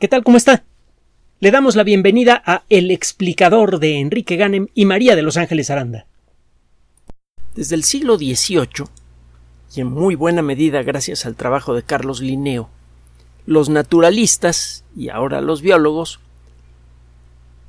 ¿Qué 0.00 0.08
tal? 0.08 0.24
¿Cómo 0.24 0.36
está? 0.36 0.64
Le 1.38 1.52
damos 1.52 1.76
la 1.76 1.84
bienvenida 1.84 2.42
a 2.44 2.64
El 2.68 2.90
explicador 2.90 3.78
de 3.78 4.00
Enrique 4.00 4.34
Ganem 4.34 4.66
y 4.74 4.86
María 4.86 5.14
de 5.14 5.22
Los 5.22 5.36
Ángeles 5.36 5.70
Aranda. 5.70 6.06
Desde 7.54 7.76
el 7.76 7.84
siglo 7.84 8.16
XVIII, 8.16 8.86
y 9.76 9.80
en 9.80 9.86
muy 9.86 10.16
buena 10.16 10.42
medida 10.42 10.82
gracias 10.82 11.26
al 11.26 11.36
trabajo 11.36 11.74
de 11.74 11.84
Carlos 11.84 12.20
Linneo, 12.20 12.70
los 13.46 13.68
naturalistas 13.68 14.84
y 14.96 15.10
ahora 15.10 15.40
los 15.40 15.62
biólogos 15.62 16.18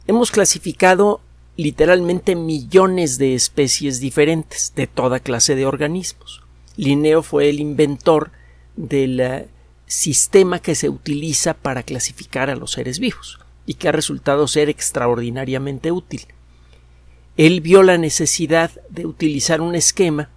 hemos 0.08 0.32
clasificado 0.32 1.22
literalmente 1.58 2.36
millones 2.36 3.20
de 3.20 3.36
especies 3.36 4.00
diferentes 4.00 4.74
de 4.76 4.88
toda 4.88 5.20
clase 5.20 5.54
de 5.54 5.68
organismos. 5.68 6.42
Linneo 6.76 7.22
fue 7.22 7.50
el 7.50 7.60
inventor 7.60 8.32
del 8.76 9.20
eh, 9.20 9.48
sistema 9.88 10.60
que 10.60 10.76
se 10.76 10.90
utiliza 10.90 11.54
para 11.54 11.84
clasificar 11.84 12.50
a 12.50 12.56
los 12.56 12.72
seres 12.72 13.00
vivos 13.00 13.40
y 13.66 13.76
que 13.76 13.90
ha 13.90 13.92
resultado 13.92 14.48
ser 14.48 14.70
extraordinariamente 14.70 15.92
útil. 15.92 16.28
Él 17.38 17.62
vio 17.62 17.84
la 17.84 17.98
necesidad 17.98 18.72
de 18.90 19.06
utilizar 19.06 19.62
un 19.62 19.76
esquema 19.76 20.30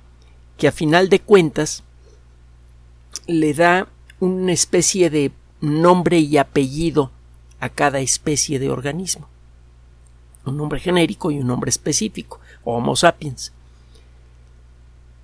que 0.56 0.68
a 0.68 0.72
final 0.72 1.08
de 1.08 1.20
cuentas 1.20 1.84
le 3.26 3.54
da 3.54 3.88
una 4.20 4.52
especie 4.52 5.10
de 5.10 5.30
nombre 5.60 6.18
y 6.18 6.36
apellido 6.38 7.12
a 7.60 7.68
cada 7.68 8.00
especie 8.00 8.58
de 8.58 8.70
organismo. 8.70 9.28
Un 10.44 10.56
nombre 10.56 10.80
genérico 10.80 11.30
y 11.30 11.38
un 11.38 11.46
nombre 11.46 11.68
específico, 11.68 12.40
Homo 12.64 12.96
sapiens. 12.96 13.52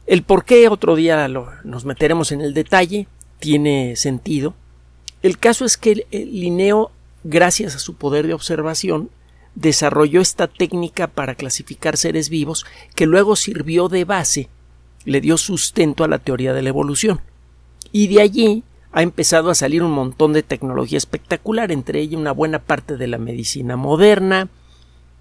El 0.06 0.22
por 0.22 0.44
qué 0.44 0.68
otro 0.68 0.96
día 0.96 1.28
nos 1.28 1.84
meteremos 1.84 2.30
en 2.30 2.42
el 2.42 2.52
detalle, 2.52 3.08
tiene 3.40 3.96
sentido. 3.96 4.54
El 5.22 5.38
caso 5.38 5.64
es 5.64 5.76
que 5.76 6.06
Linneo, 6.10 6.90
gracias 7.22 7.74
a 7.74 7.78
su 7.78 7.94
poder 7.94 8.26
de 8.26 8.34
observación, 8.34 9.10
desarrolló 9.54 10.20
esta 10.20 10.48
técnica 10.48 11.06
para 11.06 11.34
clasificar 11.34 11.96
seres 11.96 12.28
vivos 12.28 12.66
que 12.94 13.06
luego 13.06 13.36
sirvió 13.36 13.88
de 13.88 14.04
base, 14.04 14.48
le 15.04 15.20
dio 15.20 15.36
sustento 15.36 16.04
a 16.04 16.08
la 16.08 16.18
teoría 16.18 16.52
de 16.52 16.62
la 16.62 16.68
evolución. 16.68 17.20
Y 17.92 18.08
de 18.08 18.20
allí 18.20 18.64
ha 18.92 19.02
empezado 19.02 19.50
a 19.50 19.54
salir 19.54 19.82
un 19.82 19.92
montón 19.92 20.32
de 20.32 20.42
tecnología 20.42 20.98
espectacular, 20.98 21.72
entre 21.72 22.00
ellas 22.00 22.20
una 22.20 22.32
buena 22.32 22.60
parte 22.60 22.96
de 22.96 23.06
la 23.06 23.18
medicina 23.18 23.76
moderna. 23.76 24.48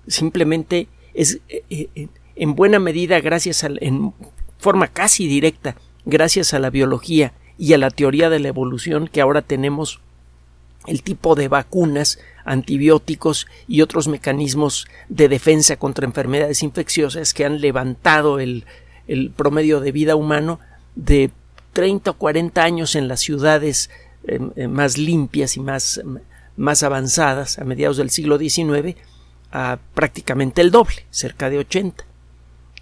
Simplemente 0.08 0.88
es 1.14 1.39
eh, 1.50 1.64
eh, 1.70 2.08
en 2.36 2.55
buena 2.55 2.80
medida 2.80 3.20
gracias 3.20 3.64
a, 3.64 3.70
en 3.80 4.14
forma 4.58 4.88
casi 4.88 5.27
directa, 5.27 5.75
gracias 6.05 6.53
a 6.53 6.59
la 6.59 6.70
biología 6.70 7.33
y 7.57 7.73
a 7.73 7.77
la 7.77 7.89
teoría 7.89 8.29
de 8.29 8.39
la 8.39 8.47
evolución 8.47 9.07
que 9.07 9.21
ahora 9.21 9.41
tenemos 9.41 9.99
el 10.87 11.01
tipo 11.03 11.35
de 11.35 11.47
vacunas, 11.47 12.19
antibióticos 12.45 13.47
y 13.67 13.81
otros 13.81 14.07
mecanismos 14.07 14.87
de 15.07 15.29
defensa 15.29 15.77
contra 15.77 16.05
enfermedades 16.05 16.61
infecciosas 16.61 17.33
que 17.33 17.45
han 17.45 17.61
levantado 17.61 18.39
el, 18.39 18.65
el 19.07 19.31
promedio 19.31 19.79
de 19.79 19.91
vida 19.91 20.15
humano 20.15 20.59
de 20.95 21.31
30 21.71 22.11
o 22.11 22.13
40 22.15 22.63
años 22.63 22.95
en 22.95 23.07
las 23.07 23.21
ciudades 23.21 23.89
eh, 24.25 24.39
eh, 24.55 24.67
más 24.67 24.97
limpias 24.97 25.55
y 25.55 25.61
más, 25.61 26.01
más 26.57 26.83
avanzadas 26.83 27.59
a 27.59 27.63
mediados 27.63 27.97
del 27.97 28.09
siglo 28.09 28.37
XIX 28.37 28.97
a 29.51 29.79
prácticamente 29.93 30.61
el 30.61 30.71
doble, 30.71 31.05
cerca 31.11 31.49
de 31.49 31.59
80. 31.59 32.05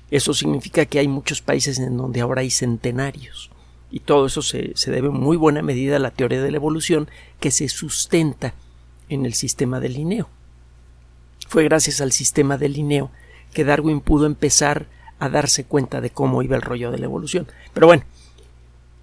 Eso 0.09 0.33
significa 0.33 0.85
que 0.85 0.99
hay 0.99 1.07
muchos 1.07 1.41
países 1.41 1.79
en 1.79 1.97
donde 1.97 2.21
ahora 2.21 2.41
hay 2.41 2.49
centenarios 2.49 3.51
y 3.91 3.99
todo 3.99 4.25
eso 4.25 4.41
se, 4.41 4.73
debe 4.87 5.09
en 5.09 5.13
muy 5.13 5.37
buena 5.37 5.61
medida 5.61 5.97
a 5.97 5.99
la 5.99 6.11
teoría 6.11 6.41
de 6.41 6.49
la 6.49 6.57
evolución 6.57 7.09
que 7.39 7.51
se 7.51 7.67
sustenta 7.67 8.53
en 9.09 9.25
el 9.25 9.33
sistema 9.33 9.79
de 9.79 9.89
Linneo. 9.89 10.29
Fue 11.47 11.65
gracias 11.65 11.99
al 11.99 12.13
sistema 12.13 12.57
de 12.57 12.69
Linneo 12.69 13.11
que 13.53 13.65
Darwin 13.65 13.99
pudo 13.99 14.25
empezar 14.25 14.87
a 15.19 15.29
darse 15.29 15.65
cuenta 15.65 15.99
de 15.99 16.09
cómo 16.09 16.41
iba 16.41 16.55
el 16.55 16.61
rollo 16.61 16.89
de 16.89 16.97
la 16.97 17.05
evolución. 17.05 17.47
Pero 17.73 17.87
bueno, 17.87 18.03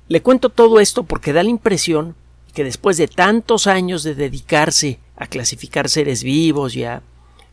le 0.09 0.23
cuento 0.23 0.49
todo 0.49 0.81
esto 0.81 1.03
porque 1.03 1.35
da 1.35 1.43
la 1.43 1.51
impresión 1.51 2.15
que 2.55 2.65
después 2.65 2.97
de 2.97 3.09
tantos 3.09 3.67
años 3.67 4.03
de 4.03 4.15
dedicarse 4.15 4.99
a 5.17 5.27
clasificar 5.27 5.91
seres 5.91 6.23
vivos 6.23 6.75
y 6.75 6.85
a, 6.85 7.03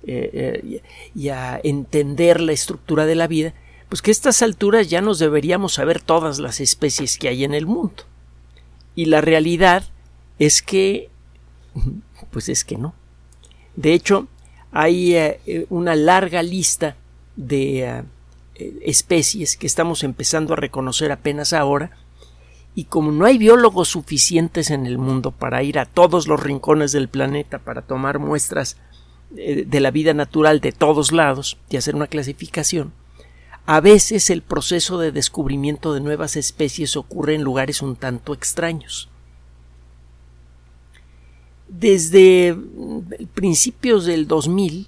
eh, 0.08 0.62
eh, 0.64 0.82
y 1.14 1.30
a 1.30 1.60
entender 1.64 2.40
la 2.40 2.54
estructura 2.54 3.06
de 3.06 3.16
la 3.16 3.28
vida, 3.28 3.54
pues 3.90 4.02
que 4.02 4.12
a 4.12 4.14
estas 4.14 4.42
alturas 4.42 4.90
ya 4.90 5.02
nos 5.02 5.20
deberíamos 5.20 5.74
saber 5.74 6.02
todas 6.02 6.40
las 6.40 6.60
especies 6.60 7.18
que 7.18 7.28
hay 7.28 7.44
en 7.44 7.54
el 7.54 7.66
mundo. 7.66 8.04
Y 8.96 9.06
la 9.06 9.22
realidad 9.22 9.84
es 10.40 10.62
que, 10.62 11.10
pues 12.32 12.50
es 12.50 12.64
que 12.64 12.78
no. 12.78 12.94
De 13.76 13.94
hecho, 13.94 14.28
hay 14.72 15.16
eh, 15.16 15.66
una 15.70 15.96
larga 15.96 16.44
lista 16.44 16.96
de 17.36 18.04
eh, 18.56 18.80
especies 18.82 19.58
que 19.58 19.68
estamos 19.68 20.04
empezando 20.04 20.54
a 20.54 20.58
reconocer 20.58 21.12
apenas 21.12 21.54
ahora, 21.54 21.92
y 22.76 22.86
como 22.86 23.12
no 23.12 23.26
hay 23.26 23.38
biólogos 23.38 23.88
suficientes 23.88 24.70
en 24.70 24.86
el 24.86 24.98
mundo 24.98 25.32
para 25.32 25.64
ir 25.64 25.80
a 25.80 25.86
todos 25.86 26.28
los 26.28 26.44
rincones 26.44 26.92
del 26.92 27.08
planeta 27.08 27.60
para 27.60 27.82
tomar 27.82 28.20
muestras 28.20 28.78
eh, 29.38 29.64
de 29.66 29.80
la 29.80 29.92
vida 29.92 30.14
natural 30.14 30.60
de 30.60 30.74
todos 30.74 31.14
lados 31.14 31.58
y 31.70 31.78
hacer 31.78 31.96
una 31.96 32.08
clasificación, 32.08 32.92
a 33.66 33.80
veces 33.80 34.30
el 34.30 34.44
proceso 34.44 35.00
de 35.00 35.12
descubrimiento 35.12 35.94
de 35.94 36.00
nuevas 36.00 36.36
especies 36.36 36.96
ocurre 36.96 37.34
en 37.34 37.44
lugares 37.44 37.82
un 37.82 37.96
tanto 37.96 38.34
extraños. 38.34 39.10
Desde 41.68 42.56
principios 43.34 44.06
del 44.06 44.28
2000 44.28 44.88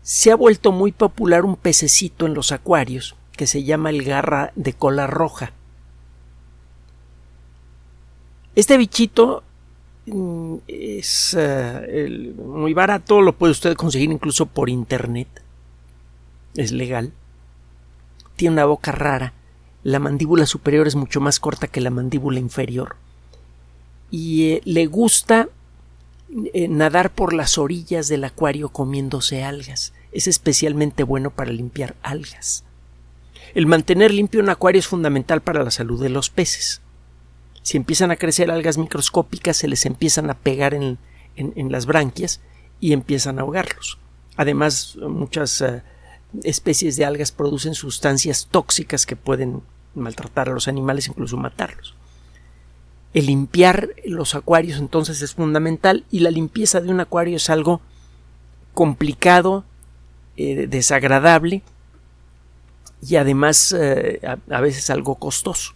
se 0.00 0.30
ha 0.30 0.36
vuelto 0.36 0.72
muy 0.72 0.92
popular 0.92 1.44
un 1.44 1.56
pececito 1.56 2.26
en 2.26 2.34
los 2.34 2.50
acuarios 2.50 3.14
que 3.32 3.46
se 3.46 3.64
llama 3.64 3.90
el 3.90 4.02
garra 4.02 4.52
de 4.56 4.72
cola 4.72 5.06
roja. 5.06 5.52
Este 8.54 8.78
bichito 8.78 9.42
mm, 10.06 10.56
es 10.66 11.36
eh, 11.38 12.32
muy 12.38 12.72
barato, 12.72 13.20
lo 13.20 13.34
puede 13.36 13.50
usted 13.50 13.74
conseguir 13.74 14.10
incluso 14.10 14.46
por 14.46 14.70
internet 14.70 15.43
es 16.56 16.72
legal. 16.72 17.12
Tiene 18.36 18.54
una 18.54 18.64
boca 18.64 18.92
rara. 18.92 19.32
La 19.82 19.98
mandíbula 19.98 20.46
superior 20.46 20.86
es 20.86 20.96
mucho 20.96 21.20
más 21.20 21.40
corta 21.40 21.68
que 21.68 21.80
la 21.80 21.90
mandíbula 21.90 22.40
inferior. 22.40 22.96
Y 24.10 24.52
eh, 24.52 24.62
le 24.64 24.86
gusta 24.86 25.48
eh, 26.52 26.68
nadar 26.68 27.12
por 27.12 27.32
las 27.32 27.58
orillas 27.58 28.08
del 28.08 28.24
acuario 28.24 28.70
comiéndose 28.70 29.44
algas. 29.44 29.92
Es 30.12 30.26
especialmente 30.26 31.02
bueno 31.02 31.30
para 31.30 31.52
limpiar 31.52 31.96
algas. 32.02 32.64
El 33.54 33.66
mantener 33.66 34.12
limpio 34.12 34.40
un 34.40 34.48
acuario 34.48 34.80
es 34.80 34.86
fundamental 34.86 35.40
para 35.42 35.62
la 35.62 35.70
salud 35.70 36.02
de 36.02 36.08
los 36.08 36.30
peces. 36.30 36.80
Si 37.62 37.76
empiezan 37.76 38.10
a 38.10 38.16
crecer 38.16 38.50
algas 38.50 38.78
microscópicas, 38.78 39.56
se 39.56 39.68
les 39.68 39.86
empiezan 39.86 40.28
a 40.28 40.34
pegar 40.34 40.74
en, 40.74 40.98
las 41.70 41.86
branquias 41.86 42.40
y 42.80 42.92
empiezan 42.92 43.38
a 43.38 43.42
ahogarlos. 43.42 43.98
Además, 44.36 44.96
muchas 44.96 45.60
eh, 45.60 45.82
especies 46.42 46.96
de 46.96 47.04
algas 47.04 47.32
producen 47.32 47.74
sustancias 47.74 48.48
tóxicas 48.50 49.06
que 49.06 49.16
pueden 49.16 49.62
maltratar 49.94 50.48
a 50.48 50.52
los 50.52 50.68
animales, 50.68 51.08
incluso 51.08 51.36
matarlos. 51.36 51.94
El 53.12 53.26
limpiar 53.26 53.90
los 54.04 54.34
acuarios 54.34 54.78
entonces 54.78 55.22
es 55.22 55.34
fundamental 55.34 56.04
y 56.10 56.20
la 56.20 56.32
limpieza 56.32 56.80
de 56.80 56.90
un 56.90 57.00
acuario 57.00 57.36
es 57.36 57.48
algo 57.48 57.80
complicado, 58.74 59.64
eh, 60.36 60.66
desagradable 60.66 61.62
y 63.00 63.16
además 63.16 63.72
eh, 63.78 64.20
a, 64.50 64.60
veces 64.60 64.90
algo 64.90 65.14
costoso. 65.14 65.74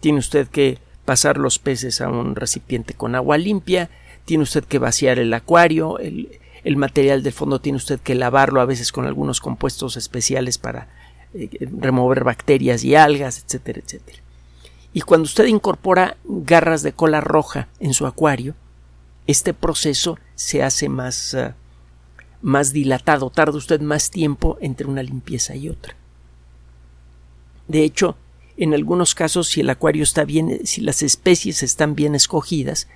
Tiene 0.00 0.18
usted 0.18 0.48
que 0.48 0.78
pasar 1.04 1.36
los 1.36 1.58
peces 1.58 2.00
a 2.00 2.08
un 2.08 2.34
recipiente 2.34 2.94
con 2.94 3.14
agua 3.14 3.36
limpia, 3.36 3.90
tiene 4.24 4.44
usted 4.44 4.64
que 4.64 4.78
vaciar 4.78 5.18
el 5.18 5.34
acuario, 5.34 5.98
el 6.66 6.76
material 6.76 7.22
del 7.22 7.32
fondo 7.32 7.60
tiene 7.60 7.76
usted 7.76 8.00
que 8.00 8.16
lavarlo 8.16 8.60
a 8.60 8.64
veces 8.64 8.90
con 8.90 9.06
algunos 9.06 9.40
compuestos 9.40 9.96
especiales 9.96 10.58
para 10.58 10.88
eh, 11.32 11.48
remover 11.78 12.24
bacterias 12.24 12.82
y 12.82 12.96
algas, 12.96 13.38
etcétera, 13.38 13.80
etcétera. 13.84 14.18
Y 14.92 15.02
cuando 15.02 15.26
usted 15.26 15.46
incorpora 15.46 16.16
garras 16.24 16.82
de 16.82 16.92
cola 16.92 17.20
roja 17.20 17.68
en 17.78 17.94
su 17.94 18.04
acuario, 18.04 18.56
este 19.28 19.54
proceso 19.54 20.18
se 20.34 20.64
hace 20.64 20.88
más, 20.88 21.34
eh, 21.34 21.54
más 22.42 22.72
dilatado, 22.72 23.30
tarda 23.30 23.56
usted 23.58 23.80
más 23.80 24.10
tiempo 24.10 24.58
entre 24.60 24.88
una 24.88 25.04
limpieza 25.04 25.54
y 25.54 25.68
otra. 25.68 25.94
De 27.68 27.84
hecho, 27.84 28.16
en 28.56 28.74
algunos 28.74 29.14
casos, 29.14 29.46
si 29.46 29.60
el 29.60 29.70
acuario 29.70 30.02
está 30.02 30.24
bien, 30.24 30.66
si 30.66 30.80
las 30.80 31.02
especies 31.02 31.62
están 31.62 31.94
bien 31.94 32.16
escogidas 32.16 32.88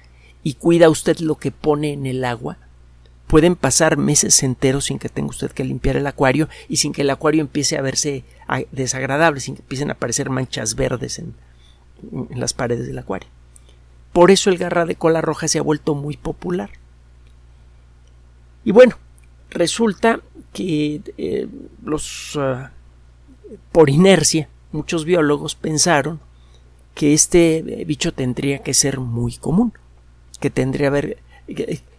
y 0.42 0.54
cuida 0.54 0.90
usted 0.90 1.20
lo 1.20 1.36
que 1.36 1.52
pone 1.52 1.92
en 1.92 2.06
el 2.06 2.24
agua, 2.24 2.58
pueden 3.30 3.54
pasar 3.54 3.96
meses 3.96 4.42
enteros 4.42 4.86
sin 4.86 4.98
que 4.98 5.08
tenga 5.08 5.30
usted 5.30 5.52
que 5.52 5.62
limpiar 5.62 5.96
el 5.96 6.08
acuario 6.08 6.48
y 6.68 6.78
sin 6.78 6.92
que 6.92 7.02
el 7.02 7.10
acuario 7.10 7.40
empiece 7.40 7.78
a 7.78 7.80
verse 7.80 8.24
desagradable, 8.72 9.38
sin 9.38 9.54
que 9.54 9.62
empiecen 9.62 9.88
a 9.88 9.92
aparecer 9.92 10.30
manchas 10.30 10.74
verdes 10.74 11.20
en, 11.20 11.34
las 12.34 12.54
paredes 12.54 12.88
del 12.88 12.98
acuario. 12.98 13.28
Por 14.12 14.32
eso 14.32 14.50
el 14.50 14.58
garra 14.58 14.84
de 14.84 14.96
cola 14.96 15.20
roja 15.20 15.46
se 15.46 15.60
ha 15.60 15.62
vuelto 15.62 15.94
muy 15.94 16.16
popular. 16.16 16.70
Y 18.64 18.72
bueno, 18.72 18.96
resulta 19.50 20.20
que 20.52 21.00
eh, 21.16 21.46
los 21.84 22.36
ah, 22.36 22.72
por 23.70 23.90
inercia 23.90 24.48
muchos 24.72 25.04
biólogos 25.04 25.54
pensaron 25.54 26.18
que 26.96 27.14
este 27.14 27.84
bicho 27.86 28.12
tendría 28.12 28.58
que 28.58 28.74
ser 28.74 28.98
muy 28.98 29.36
común, 29.36 29.72
que 30.40 30.50
tendría 30.50 30.88
haber, 30.88 31.18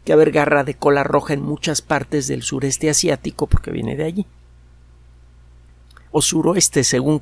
que 0.05 0.13
haber 0.13 0.31
garra 0.31 0.63
de 0.63 0.73
cola 0.73 1.03
roja 1.03 1.33
en 1.33 1.41
muchas 1.41 1.81
partes 1.81 2.27
del 2.27 2.43
sureste 2.43 2.89
asiático 2.89 3.47
porque 3.47 3.71
viene 3.71 3.95
de 3.95 4.03
allí. 4.03 4.25
O 6.11 6.21
suroeste, 6.21 6.83
según 6.83 7.21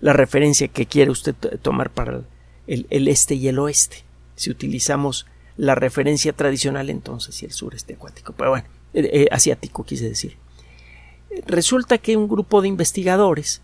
la 0.00 0.12
referencia 0.12 0.68
que 0.68 0.86
quiere 0.86 1.10
usted 1.10 1.34
tomar 1.62 1.90
para 1.90 2.22
el, 2.66 3.08
este 3.08 3.34
y 3.34 3.48
el 3.48 3.58
oeste. 3.58 4.04
Si 4.34 4.50
utilizamos 4.50 5.26
la 5.56 5.74
referencia 5.74 6.32
tradicional, 6.32 6.90
entonces 6.90 7.34
sí 7.34 7.46
el 7.46 7.52
sureste 7.52 7.94
acuático. 7.94 8.34
Pero 8.36 8.50
bueno, 8.50 8.66
eh, 8.92 9.08
eh, 9.12 9.28
asiático 9.30 9.84
quise 9.84 10.08
decir. 10.08 10.36
Resulta 11.46 11.98
que 11.98 12.16
un 12.16 12.28
grupo 12.28 12.60
de 12.60 12.68
investigadores 12.68 13.62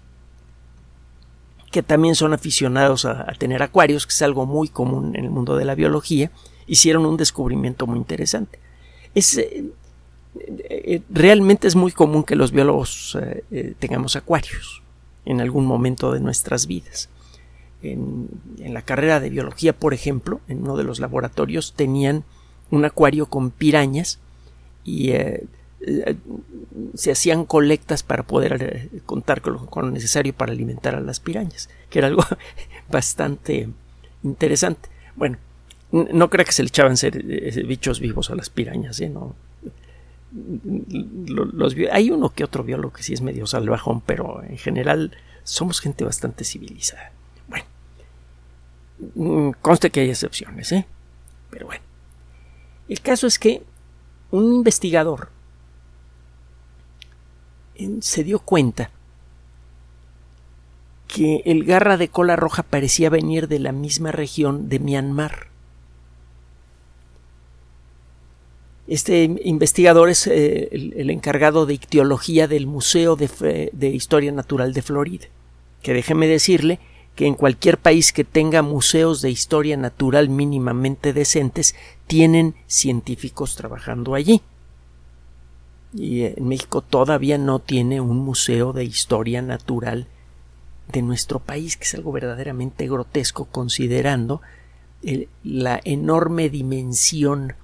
que 1.70 1.82
también 1.82 2.14
son 2.14 2.34
aficionados 2.34 3.06
a, 3.06 3.26
tener 3.38 3.62
acuarios, 3.62 4.06
que 4.06 4.12
es 4.12 4.22
algo 4.22 4.46
muy 4.46 4.68
común 4.68 5.16
en 5.16 5.24
el 5.24 5.30
mundo 5.30 5.56
de 5.56 5.64
la 5.64 5.74
biología, 5.74 6.30
hicieron 6.66 7.06
un 7.06 7.16
descubrimiento 7.16 7.86
muy 7.86 7.98
interesante. 7.98 8.58
Es, 9.14 9.36
eh, 9.36 9.64
eh, 10.34 11.02
realmente 11.10 11.68
es 11.68 11.76
muy 11.76 11.92
común 11.92 12.24
que 12.24 12.36
los 12.36 12.52
biólogos 12.52 13.18
eh, 13.50 13.74
tengamos 13.78 14.16
acuarios 14.16 14.82
en 15.24 15.40
algún 15.40 15.66
momento 15.66 16.12
de 16.12 16.20
nuestras 16.20 16.66
vidas. 16.66 17.08
En, 17.82 18.28
la 18.58 18.82
carrera 18.82 19.20
de 19.20 19.30
biología, 19.30 19.72
por 19.72 19.92
ejemplo, 19.92 20.40
en 20.48 20.62
uno 20.62 20.76
de 20.76 20.84
los 20.84 21.00
laboratorios 21.00 21.74
tenían 21.74 22.24
un 22.70 22.84
acuario 22.84 23.26
con 23.26 23.50
pirañas 23.50 24.18
y 24.84 25.12
se 26.94 27.10
hacían 27.10 27.44
colectas 27.44 28.02
para 28.02 28.22
poder 28.22 28.88
contar 29.04 29.42
con 29.42 29.68
lo, 29.84 29.90
necesario 29.90 30.32
para 30.32 30.52
alimentar 30.52 30.94
a 30.94 31.00
las 31.00 31.18
pirañas, 31.18 31.68
que 31.90 31.98
era 31.98 32.08
algo 32.08 32.22
bastante 32.90 33.68
interesante. 34.22 34.88
Bueno, 35.16 35.38
no 35.92 36.30
creo 36.30 36.44
que 36.44 36.52
se 36.52 36.62
le 36.62 36.68
echaban 36.68 36.96
ser, 36.96 37.24
eh, 37.28 37.62
bichos 37.66 38.00
vivos 38.00 38.30
a 38.30 38.34
las 38.34 38.50
pirañas, 38.50 39.00
¿eh? 39.00 39.08
No. 39.08 39.34
Hay 41.92 42.10
uno 42.10 42.30
que 42.30 42.44
otro 42.44 42.64
biólogo 42.64 42.94
que 42.94 43.02
sí 43.02 43.12
es 43.12 43.20
medio 43.20 43.46
salvajón, 43.46 44.00
pero 44.00 44.42
en 44.42 44.56
general 44.56 45.12
somos 45.44 45.80
gente 45.80 46.04
bastante 46.04 46.44
civilizada. 46.44 47.12
Bueno, 47.48 47.66
mm, 49.14 49.50
conste 49.60 49.90
que 49.90 50.00
hay 50.00 50.10
excepciones, 50.10 50.72
¿eh? 50.72 50.86
Pero 51.50 51.66
bueno. 51.66 51.82
El 52.88 53.00
caso 53.00 53.26
es 53.26 53.38
que 53.38 53.62
un 54.30 54.54
investigador 54.54 55.28
se 58.00 58.24
dio 58.24 58.38
cuenta 58.38 58.90
que 61.08 61.42
el 61.44 61.64
garra 61.64 61.96
de 61.96 62.08
cola 62.08 62.36
roja 62.36 62.62
parecía 62.62 63.10
venir 63.10 63.48
de 63.48 63.58
la 63.58 63.72
misma 63.72 64.12
región 64.12 64.68
de 64.68 64.78
Myanmar. 64.78 65.51
Este 68.88 69.24
investigador 69.44 70.08
es 70.08 70.26
eh, 70.26 70.68
el, 70.72 71.10
encargado 71.10 71.66
de 71.66 71.74
ictiología 71.74 72.48
del 72.48 72.66
Museo 72.66 73.14
de, 73.14 73.70
de, 73.72 73.88
Historia 73.88 74.32
Natural 74.32 74.72
de 74.72 74.82
Florida, 74.82 75.26
que 75.82 75.92
déjeme 75.92 76.26
decirle 76.26 76.80
que 77.14 77.26
en 77.26 77.34
cualquier 77.34 77.78
país 77.78 78.12
que 78.12 78.24
tenga 78.24 78.62
museos 78.62 79.22
de 79.22 79.30
historia 79.30 79.76
natural 79.76 80.28
mínimamente 80.28 81.12
decentes, 81.12 81.74
tienen 82.06 82.54
científicos 82.66 83.54
trabajando 83.54 84.14
allí. 84.14 84.42
Y 85.94 86.22
en 86.22 86.48
México 86.48 86.80
todavía 86.80 87.36
no 87.36 87.58
tiene 87.58 88.00
un 88.00 88.16
museo 88.16 88.72
de 88.72 88.84
historia 88.84 89.42
natural 89.42 90.06
de 90.90 91.02
nuestro 91.02 91.38
país, 91.38 91.76
que 91.76 91.84
es 91.84 91.94
algo 91.94 92.12
verdaderamente 92.12 92.88
grotesco 92.88 93.44
considerando 93.44 94.40
la 95.42 95.80
enorme 95.84 96.48
dimensión 96.48 97.54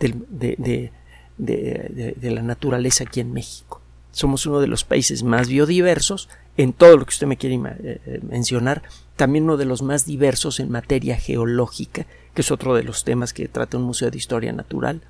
de, 0.00 0.90
la 1.38 2.42
naturaleza 2.42 3.04
aquí 3.04 3.20
en 3.20 3.32
México. 3.32 3.80
Somos 4.12 4.46
uno 4.46 4.60
de 4.60 4.66
los 4.66 4.84
países 4.84 5.22
más 5.22 5.48
biodiversos 5.48 6.28
en 6.56 6.72
todo 6.72 6.96
lo 6.96 7.04
que 7.04 7.10
usted 7.10 7.28
me 7.28 7.36
quiere 7.36 7.54
eh, 7.54 8.00
eh, 8.06 8.20
mencionar, 8.28 8.82
también 9.16 9.44
uno 9.44 9.56
de 9.56 9.66
los 9.66 9.82
más 9.82 10.04
diversos 10.04 10.58
en 10.58 10.70
materia 10.70 11.16
geológica, 11.16 12.06
que 12.34 12.40
es 12.42 12.50
otro 12.50 12.74
de 12.74 12.82
los 12.82 13.04
temas 13.04 13.32
que 13.32 13.46
trata 13.46 13.76
un 13.76 13.84
museo 13.84 14.10
de 14.10 14.18
historia 14.18 14.52
natural 14.52 15.00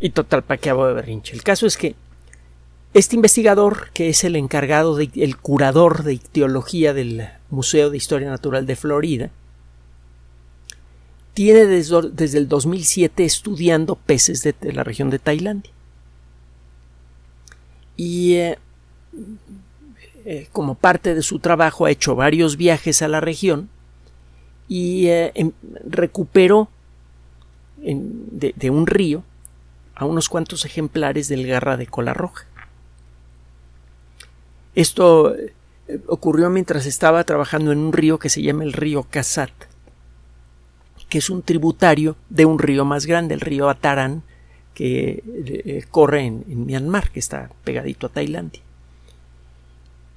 y 0.00 0.10
total, 0.10 0.42
¿para 0.42 0.60
qué 0.60 0.70
hago 0.70 0.86
de 0.86 0.94
berrinche? 0.94 1.34
El 1.34 1.42
caso 1.42 1.66
es 1.66 1.76
que 1.76 1.94
este 2.94 3.16
investigador, 3.16 3.90
que 3.92 4.08
es 4.08 4.24
el 4.24 4.36
encargado, 4.36 4.98
el 4.98 5.36
curador 5.36 6.04
de 6.04 6.14
ictiología 6.14 6.94
del 6.94 7.28
Museo 7.50 7.90
de 7.90 7.96
Historia 7.96 8.30
Natural 8.30 8.66
de 8.66 8.76
Florida, 8.76 9.30
tiene 11.38 11.66
desde, 11.66 12.36
el 12.36 12.48
2007 12.48 13.24
estudiando 13.24 13.94
peces 13.94 14.42
de, 14.42 14.56
la 14.72 14.82
región 14.82 15.08
de 15.08 15.20
Tailandia. 15.20 15.70
Y 17.96 18.34
eh, 18.34 18.58
eh, 20.24 20.48
como 20.50 20.74
parte 20.74 21.14
de 21.14 21.22
su 21.22 21.38
trabajo 21.38 21.86
ha 21.86 21.92
hecho 21.92 22.16
varios 22.16 22.56
viajes 22.56 23.02
a 23.02 23.08
la 23.08 23.20
región 23.20 23.68
y 24.66 25.06
eh, 25.06 25.30
em, 25.36 25.52
recuperó 25.86 26.68
de 27.76 28.70
un 28.70 28.88
río 28.88 29.22
a 29.94 30.06
unos 30.06 30.28
cuantos 30.28 30.64
ejemplares 30.64 31.28
del 31.28 31.46
garra 31.46 31.76
de 31.76 31.86
cola 31.86 32.14
roja. 32.14 32.46
Esto 34.74 35.36
ocurrió 36.08 36.50
mientras 36.50 36.84
estaba 36.84 37.22
trabajando 37.22 37.70
en 37.70 37.78
un 37.78 37.92
río 37.92 38.18
que 38.18 38.28
se 38.28 38.42
llama 38.42 38.64
el 38.64 38.72
río 38.72 39.06
Kasat, 39.08 39.67
que 41.08 41.18
es 41.18 41.30
un 41.30 41.42
tributario 41.42 42.16
de 42.28 42.44
un 42.44 42.58
río 42.58 42.84
más 42.84 43.06
grande, 43.06 43.34
el 43.34 43.40
río 43.40 43.68
Atarán, 43.68 44.22
que 44.74 45.22
eh, 45.26 45.84
corre 45.90 46.24
en, 46.26 46.44
Myanmar, 46.66 47.10
que 47.10 47.18
está 47.18 47.50
pegadito 47.64 48.06
a 48.06 48.10
Tailandia. 48.10 48.62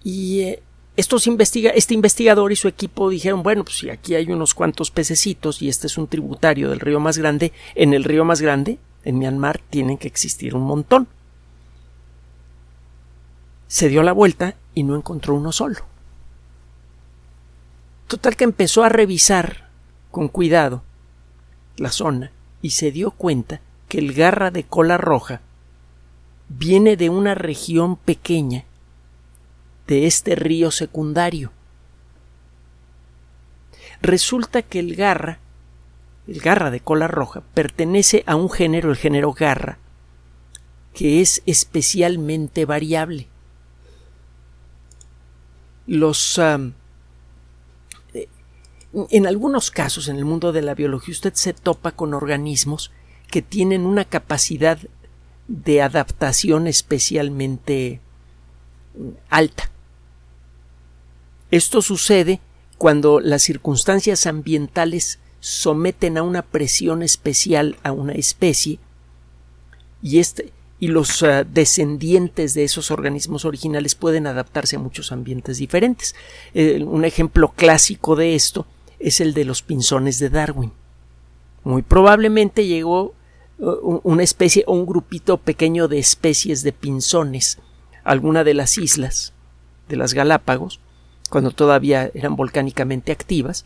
Y 0.04 0.42
eh, 0.42 0.64
estos 0.98 1.28
investiga 1.28 1.72
este 1.72 1.94
investigador 1.94 2.52
y 2.52 2.56
su 2.56 2.68
equipo 2.68 3.10
dijeron, 3.10 3.44
bueno, 3.44 3.64
pues 3.64 3.78
si 3.78 3.90
aquí 3.90 4.16
hay 4.16 4.32
unos 4.32 4.54
cuantos 4.54 4.92
pececitos 4.92 5.62
y 5.62 5.70
este 5.70 5.88
es 5.88 5.98
un 5.98 6.08
tributario 6.08 6.70
del 6.70 6.80
río 6.80 7.00
más 7.00 7.18
grande, 7.18 7.54
en 7.76 7.94
el 7.94 8.04
río 8.04 8.26
más 8.26 8.42
grande 8.42 8.78
en 9.04 9.18
Myanmar 9.18 9.60
tienen 9.70 9.98
que 9.98 10.08
existir 10.08 10.54
un 10.54 10.64
montón. 10.64 11.08
Se 13.68 13.88
dio 13.88 14.04
la 14.04 14.12
vuelta 14.12 14.56
y 14.76 14.84
no 14.84 14.96
encontró 14.96 15.34
uno 15.36 15.52
solo. 15.52 15.80
Total 18.08 18.36
que 18.36 18.44
empezó 18.44 18.84
a 18.84 18.90
revisar 18.90 19.70
con 20.12 20.28
cuidado 20.28 20.84
la 21.78 21.92
zona 21.92 22.32
y 22.62 22.72
se 22.72 22.92
dio 22.92 23.12
cuenta 23.12 23.62
que 23.88 24.00
el 24.00 24.14
garra 24.14 24.52
de 24.52 24.64
cola 24.64 24.98
roja 24.98 25.42
viene 26.50 26.98
de 26.98 27.10
una 27.10 27.36
región 27.36 27.96
pequeña 27.96 28.66
de 29.88 30.08
este 30.08 30.36
río 30.36 30.72
secundario. 30.72 31.52
Resulta 34.02 34.62
que 34.62 34.80
el 34.80 34.96
garra 34.96 35.40
el 36.28 36.40
garra 36.40 36.72
de 36.72 36.80
cola 36.80 37.08
roja, 37.08 37.42
pertenece 37.54 38.24
a 38.26 38.36
un 38.36 38.50
género, 38.50 38.90
el 38.90 38.96
género 38.96 39.34
garra, 39.34 39.80
que 40.94 41.22
es 41.22 41.42
especialmente 41.46 42.66
variable. 42.66 43.28
Los 45.88 46.40
en 48.94 49.28
algunos 49.28 49.72
casos 49.72 50.08
en 50.08 50.18
el 50.18 50.26
mundo 50.26 50.52
de 50.52 50.62
la 50.62 50.76
biología 50.76 51.14
usted 51.14 51.34
se 51.34 51.54
topa 51.54 51.92
con 51.92 52.14
organismos 52.14 52.92
que 53.30 53.42
tienen 53.42 53.86
una 53.86 54.06
capacidad 54.06 54.78
de 55.48 55.82
adaptación 55.82 56.68
especialmente 56.68 58.00
mm, 58.98 59.10
alta. 59.30 59.70
Esto 61.50 61.82
sucede 61.82 62.40
cuando 62.78 63.20
las 63.20 63.44
circunstancias 63.44 64.26
ambientales 64.26 65.20
someten 65.40 66.18
a 66.18 66.24
una 66.24 66.42
presión 66.42 67.04
especial 67.04 67.78
a 67.84 67.92
una 67.92 68.14
especie 68.14 68.80
y, 70.02 70.20
este, 70.20 70.52
y 70.80 70.88
los 70.88 71.22
uh, 71.22 71.46
descendientes 71.48 72.54
de 72.54 72.64
esos 72.64 72.92
organismos 72.92 73.46
originales 73.46 73.96
pueden 73.96 74.28
adaptarse 74.28 74.76
a 74.76 74.80
muchos 74.80 75.12
ambientes 75.12 75.58
diferentes. 75.58 76.16
Eh, 76.54 76.84
un 76.84 77.06
ejemplo 77.06 77.54
clásico 77.56 78.16
de 78.16 78.36
esto 78.36 78.66
es 79.02 79.22
el 79.22 79.34
de 79.34 79.46
los 79.46 79.62
pinzones 79.62 80.20
de 80.20 80.30
Darwin. 80.30 80.72
Muy 81.64 81.82
probablemente 81.82 82.66
llegó 82.66 83.14
uh, 83.60 84.02
una 84.04 84.24
especie 84.24 84.64
o 84.68 84.74
un 84.74 84.86
grupito 84.86 85.38
pequeño 85.38 85.88
de 85.88 86.00
especies 86.00 86.64
de 86.64 86.74
pinzones 86.74 87.60
a 88.04 88.12
alguna 88.12 88.44
de 88.44 88.54
las 88.54 88.78
islas 88.78 89.34
de 89.88 89.98
las 89.98 90.14
Galápagos, 90.14 90.80
cuando 91.30 91.52
todavía 91.52 92.10
eran 92.14 92.36
volcánicamente 92.36 93.12
activas, 93.12 93.66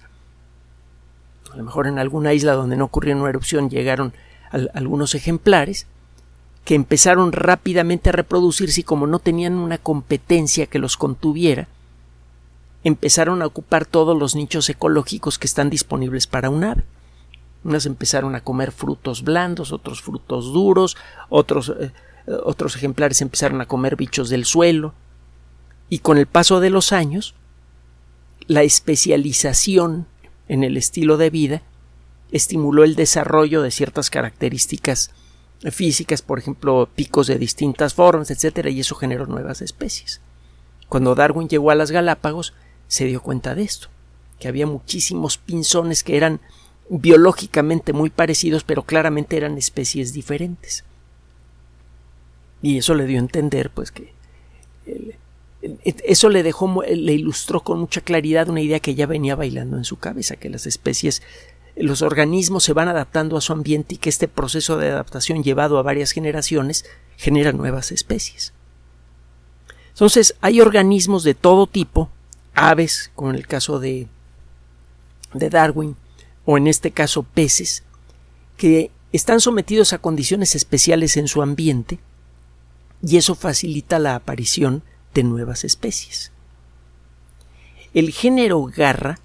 a 1.56 1.58
lo 1.58 1.64
mejor 1.64 1.88
en 1.88 2.00
alguna 2.00 2.34
isla 2.34 2.54
donde 2.54 2.76
no 2.76 2.86
ocurrió 2.86 3.16
una 3.16 3.30
erupción 3.30 3.70
llegaron 3.70 4.14
algunos 4.74 5.16
ejemplares 5.16 5.88
que 6.66 6.76
empezaron 6.76 7.32
rápidamente 7.32 8.10
a 8.10 8.14
reproducirse 8.14 8.82
y 8.82 8.84
como 8.84 9.08
no 9.08 9.20
tenían 9.20 9.54
una 9.54 9.78
competencia 9.78 10.66
que 10.66 10.80
los 10.80 10.98
contuviera, 10.98 11.68
empezaron 12.86 13.42
a 13.42 13.48
ocupar 13.48 13.88
todos 13.88 14.16
los 14.16 14.36
nichos 14.36 14.70
ecológicos 14.70 15.40
que 15.40 15.48
están 15.48 15.72
disponibles 15.72 16.28
para 16.28 16.52
un 16.52 16.64
ave. 16.64 16.84
Unas 17.64 17.88
empezaron 17.88 18.36
a 18.36 18.42
comer 18.42 18.72
frutos 18.72 19.24
blandos, 19.24 19.72
otros 19.72 20.04
frutos 20.04 20.54
duros, 20.54 20.96
otros, 21.30 21.74
eh, 21.80 21.92
otros 22.44 22.76
ejemplares 22.76 23.22
empezaron 23.22 23.60
a 23.60 23.66
comer 23.66 23.96
bichos 23.96 24.30
del 24.30 24.46
suelo. 24.46 24.94
Y 25.90 26.00
con 26.00 26.20
el 26.20 26.28
paso 26.28 26.60
de 26.60 26.70
los 26.70 26.92
años, 26.92 27.34
la 28.46 28.62
especialización 28.62 30.06
en 30.48 30.64
el 30.64 30.78
estilo 30.78 31.18
de 31.18 31.32
vida 31.32 31.64
estimuló 32.32 32.84
el 32.84 32.94
desarrollo 32.94 33.64
de 33.64 33.72
ciertas 33.72 34.12
características 34.12 35.10
físicas, 35.72 36.22
por 36.22 36.38
ejemplo, 36.38 36.88
picos 36.94 37.26
de 37.26 37.40
distintas 37.40 37.96
formas, 37.96 38.30
etcétera, 38.30 38.70
y 38.70 38.82
eso 38.82 38.94
generó 38.94 39.26
nuevas 39.26 39.64
especies. 39.64 40.22
Cuando 40.88 41.16
Darwin 41.16 41.50
llegó 41.50 41.72
a 41.72 41.76
las 41.76 41.90
Galápagos, 41.90 42.54
se 42.88 43.06
dio 43.06 43.22
cuenta 43.22 43.56
de 43.56 43.64
esto, 43.64 43.88
que 44.40 44.48
había 44.48 44.68
muchísimos 44.68 45.38
pinzones 45.38 46.04
que 46.04 46.18
eran 46.18 46.40
biológicamente 46.90 47.94
muy 47.94 48.10
parecidos, 48.10 48.64
pero 48.64 48.84
claramente 48.84 49.38
eran 49.38 49.58
especies 49.58 50.14
diferentes. 50.14 50.84
Y 52.62 52.78
eso 52.78 52.96
le 52.96 53.06
dio 53.06 53.18
a 53.18 53.22
entender, 53.22 53.70
pues, 53.70 53.92
que 53.92 54.14
eso 56.04 56.30
le 56.30 56.44
dejó, 56.44 56.84
le 56.84 57.14
ilustró 57.14 57.62
con 57.62 57.80
mucha 57.80 58.02
claridad 58.02 58.50
una 58.50 58.62
idea 58.62 58.80
que 58.80 58.96
ya 58.96 59.08
venía 59.08 59.36
bailando 59.36 59.78
en 59.78 59.84
su 59.84 59.98
cabeza, 59.98 60.36
que 60.36 60.50
las 60.50 60.68
especies, 60.68 61.24
los 61.76 62.02
organismos 62.02 62.64
se 62.64 62.74
van 62.74 62.88
adaptando 62.88 63.36
a 63.36 63.42
su 63.42 63.52
ambiente 63.52 63.96
y 63.96 63.98
que 63.98 64.10
este 64.10 64.28
proceso 64.28 64.78
de 64.78 64.90
adaptación 64.90 65.44
llevado 65.44 65.78
a 65.78 65.84
varias 65.84 66.12
generaciones 66.12 66.86
genera 67.18 67.52
nuevas 67.52 67.92
especies. 67.92 68.54
Entonces, 69.90 70.36
hay 70.42 70.62
organismos 70.62 71.24
de 71.24 71.34
todo 71.34 71.68
tipo 71.68 72.10
aves, 72.56 73.12
como 73.16 73.30
en 73.30 73.36
el 73.36 73.48
caso 73.48 73.80
de, 73.80 74.08
de 75.34 75.50
Darwin, 75.50 75.96
o 76.46 76.58
en 76.58 76.68
este 76.68 76.92
caso 76.92 77.24
peces, 77.24 77.84
que 78.58 78.92
están 79.12 79.40
sometidos 79.40 79.94
a 79.94 80.00
condiciones 80.00 80.56
especiales 80.56 81.18
en 81.18 81.28
su 81.28 81.42
ambiente 81.42 82.00
y 83.02 83.18
eso 83.18 83.36
facilita 83.36 84.00
la 84.00 84.16
aparición 84.16 84.84
de 85.14 85.24
nuevas 85.24 85.64
especies. 85.64 86.32
El 87.94 88.12
género 88.12 88.64
garra 88.64 89.20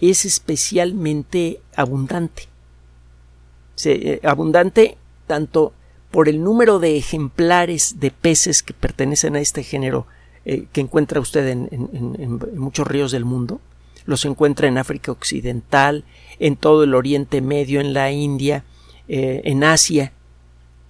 es 0.00 0.24
especialmente 0.24 1.60
abundante. 1.74 2.48
Eh, 3.84 4.20
abundante 4.22 4.96
tanto 5.26 5.72
por 6.10 6.28
el 6.28 6.44
número 6.44 6.78
de 6.78 6.96
ejemplares 6.96 7.98
de 7.98 8.10
peces 8.10 8.62
que 8.62 8.74
pertenecen 8.74 9.34
a 9.34 9.40
este 9.40 9.64
género 9.64 10.06
eh, 10.44 10.66
que 10.72 10.80
encuentra 10.80 11.20
usted 11.20 11.46
en, 11.48 12.40
muchos 12.56 12.86
ríos 12.86 13.12
del 13.12 13.24
mundo. 13.24 13.60
Los 14.06 14.24
encuentra 14.24 14.66
en 14.66 14.76
África 14.76 15.12
Occidental, 15.12 16.04
en 16.40 16.56
todo 16.56 16.82
el 16.82 16.94
Oriente 16.94 17.40
Medio, 17.40 17.80
en 17.80 17.92
la 17.92 18.10
India, 18.10 18.64
eh, 19.06 19.42
en 19.44 19.62
Asia, 19.62 20.12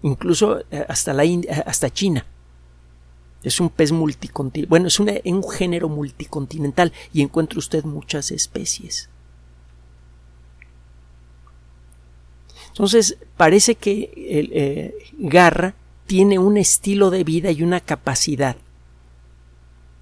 incluso 0.00 0.60
eh, 0.70 0.86
hasta, 0.88 1.12
la 1.12 1.24
hasta 1.66 1.90
China. 1.90 2.24
Es 3.42 3.60
un 3.60 3.68
pez 3.68 3.92
multicontinental. 3.92 4.70
Bueno, 4.70 4.88
es 4.88 4.98
un 4.98 5.10
género 5.50 5.90
multicontinental 5.90 6.92
y 7.12 7.20
encuentra 7.20 7.58
usted 7.58 7.84
muchas 7.84 8.30
especies. 8.30 9.10
Entonces, 12.68 13.18
parece 13.36 13.74
que 13.74 14.94
el 15.10 15.28
Garra 15.28 15.74
tiene 16.06 16.38
un 16.38 16.56
estilo 16.56 17.10
de 17.10 17.24
vida 17.24 17.50
y 17.50 17.62
una 17.62 17.80
capacidad 17.80 18.56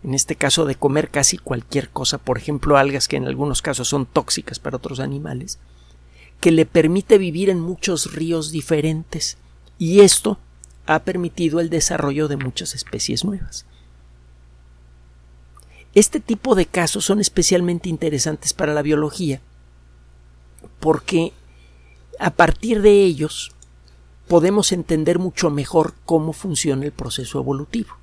en 0.02 0.14
este 0.14 0.34
caso 0.36 0.64
de 0.64 0.76
comer 0.76 1.10
casi 1.10 1.36
cualquier 1.36 1.90
cosa, 1.90 2.18
por 2.18 2.38
ejemplo 2.38 2.76
algas 2.76 3.06
que 3.06 3.16
en 3.16 3.26
algunos 3.26 3.60
casos 3.62 3.88
son 3.88 4.06
tóxicas 4.06 4.58
para 4.58 4.76
otros 4.76 5.00
animales, 5.00 5.58
que 6.40 6.50
le 6.50 6.64
permite 6.64 7.18
vivir 7.18 7.50
en 7.50 7.60
muchos 7.60 8.12
ríos 8.14 8.50
diferentes 8.50 9.36
y 9.78 10.00
esto 10.00 10.38
ha 10.86 11.00
permitido 11.00 11.60
el 11.60 11.68
desarrollo 11.68 12.28
de 12.28 12.38
muchas 12.38 12.74
especies 12.74 13.24
nuevas. 13.24 13.66
Este 15.94 16.20
tipo 16.20 16.54
de 16.54 16.66
casos 16.66 17.04
son 17.04 17.20
especialmente 17.20 17.88
interesantes 17.88 18.54
para 18.54 18.72
la 18.72 18.82
biología 18.82 19.40
porque 20.78 21.32
a 22.18 22.30
partir 22.30 22.80
de 22.80 23.04
ellos 23.04 23.52
podemos 24.28 24.72
entender 24.72 25.18
mucho 25.18 25.50
mejor 25.50 25.94
cómo 26.06 26.32
funciona 26.32 26.86
el 26.86 26.92
proceso 26.92 27.38
evolutivo 27.38 27.99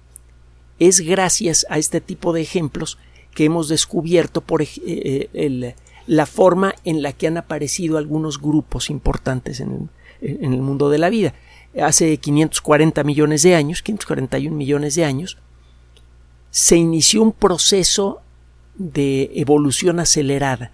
es 0.80 1.02
gracias 1.02 1.66
a 1.70 1.78
este 1.78 2.02
tipo 2.02 2.34
de 2.34 2.42
ejemplos 2.42 2.98
que 3.34 3.46
hemos 3.46 3.68
descubierto 3.68 4.42
por 4.42 4.62
eh, 4.62 4.68
eh, 4.86 5.76
la 6.08 6.26
forma 6.26 6.74
en 6.84 7.02
la 7.02 7.14
que 7.14 7.28
han 7.28 7.38
aparecido 7.38 7.98
algunos 7.98 8.42
grupos 8.42 8.90
importantes 8.90 9.60
en 9.60 9.90
el, 10.22 10.62
mundo 10.62 10.90
de 10.90 10.98
la 10.98 11.10
vida. 11.10 11.34
Hace 11.80 12.18
540 12.18 13.04
millones 13.04 13.44
de 13.44 13.56
años, 13.56 13.84
541 13.84 14.56
millones 14.56 14.96
de 14.96 15.06
años, 15.06 15.38
se 16.50 16.78
inició 16.78 17.22
un 17.22 17.34
proceso 17.34 18.22
de 18.76 19.32
evolución 19.36 20.00
acelerada 20.00 20.72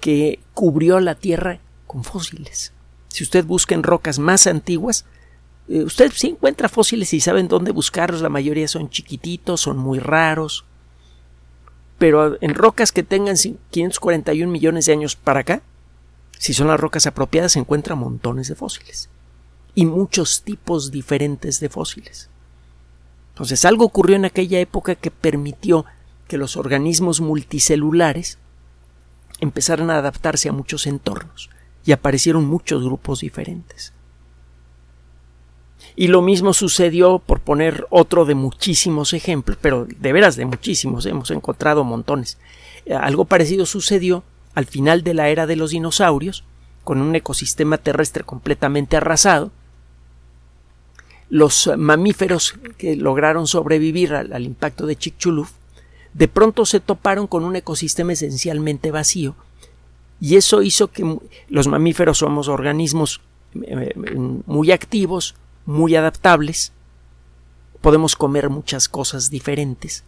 que 0.00 0.38
cubrió 0.54 1.00
la 1.00 1.14
Tierra 1.14 1.60
con 1.86 2.04
fósiles. 2.04 2.72
Si 3.08 3.24
usted 3.24 3.44
busca 3.44 3.74
en 3.74 3.82
rocas 3.82 4.18
más 4.18 4.46
antiguas, 4.46 5.04
usted 5.68 6.12
sí 6.14 6.28
encuentra 6.28 6.68
fósiles 6.68 7.12
y 7.14 7.20
saben 7.20 7.48
dónde 7.48 7.72
buscarlos, 7.72 8.20
la 8.20 8.28
mayoría 8.28 8.68
son 8.68 8.90
chiquititos, 8.90 9.60
son 9.60 9.78
muy 9.78 9.98
raros. 9.98 10.64
Pero 11.98 12.36
en 12.42 12.54
rocas 12.54 12.92
que 12.92 13.02
tengan 13.02 13.36
541 13.70 14.50
millones 14.50 14.86
de 14.86 14.92
años 14.92 15.16
para 15.16 15.40
acá, 15.40 15.62
si 16.38 16.52
son 16.52 16.66
las 16.66 16.80
rocas 16.80 17.06
apropiadas, 17.06 17.52
se 17.52 17.60
encuentran 17.60 17.98
montones 17.98 18.48
de 18.48 18.54
fósiles. 18.54 19.08
Y 19.74 19.86
muchos 19.86 20.42
tipos 20.42 20.90
diferentes 20.90 21.60
de 21.60 21.68
fósiles. 21.68 22.28
Entonces 23.30 23.64
algo 23.64 23.84
ocurrió 23.84 24.16
en 24.16 24.24
aquella 24.24 24.60
época 24.60 24.94
que 24.94 25.10
permitió 25.10 25.84
que 26.28 26.38
los 26.38 26.56
organismos 26.56 27.20
multicelulares 27.20 28.38
empezaran 29.40 29.90
a 29.90 29.98
adaptarse 29.98 30.48
a 30.48 30.52
muchos 30.52 30.86
entornos 30.86 31.50
y 31.84 31.92
aparecieron 31.92 32.44
muchos 32.44 32.84
grupos 32.84 33.20
diferentes. 33.20 33.92
Y 35.96 36.08
lo 36.08 36.22
mismo 36.22 36.52
sucedió, 36.52 37.20
por 37.20 37.40
poner 37.40 37.86
otro 37.90 38.24
de 38.24 38.34
muchísimos 38.34 39.12
ejemplos, 39.12 39.56
pero 39.60 39.86
de 39.86 40.12
veras 40.12 40.36
de 40.36 40.44
muchísimos, 40.44 41.06
hemos 41.06 41.30
encontrado 41.30 41.84
montones. 41.84 42.38
Eh, 42.86 42.94
algo 42.94 43.24
parecido 43.26 43.64
sucedió 43.64 44.24
al 44.54 44.66
final 44.66 45.02
de 45.02 45.14
la 45.14 45.28
era 45.28 45.46
de 45.46 45.56
los 45.56 45.70
dinosaurios, 45.70 46.44
con 46.82 47.00
un 47.00 47.14
ecosistema 47.16 47.78
terrestre 47.78 48.24
completamente 48.24 48.96
arrasado. 48.96 49.50
Los 51.30 51.70
mamíferos 51.76 52.54
que 52.76 52.96
lograron 52.96 53.46
sobrevivir 53.46 54.14
al, 54.14 54.44
impacto 54.44 54.86
de 54.86 54.96
Chicxulub 54.96 55.48
de 56.12 56.28
pronto 56.28 56.66
se 56.66 56.80
toparon 56.80 57.26
con 57.26 57.44
un 57.44 57.56
ecosistema 57.56 58.12
esencialmente 58.12 58.90
vacío 58.90 59.34
y 60.20 60.36
eso 60.36 60.62
hizo 60.62 60.88
que 60.88 61.18
los 61.48 61.66
mamíferos 61.66 62.18
somos 62.18 62.46
organismos 62.48 63.20
eh, 63.54 63.92
eh, 63.96 64.14
muy 64.46 64.70
activos, 64.70 65.34
muy 65.66 65.96
adaptables, 65.96 66.72
podemos 67.80 68.16
comer 68.16 68.50
muchas 68.50 68.88
cosas 68.88 69.30
diferentes. 69.30 70.04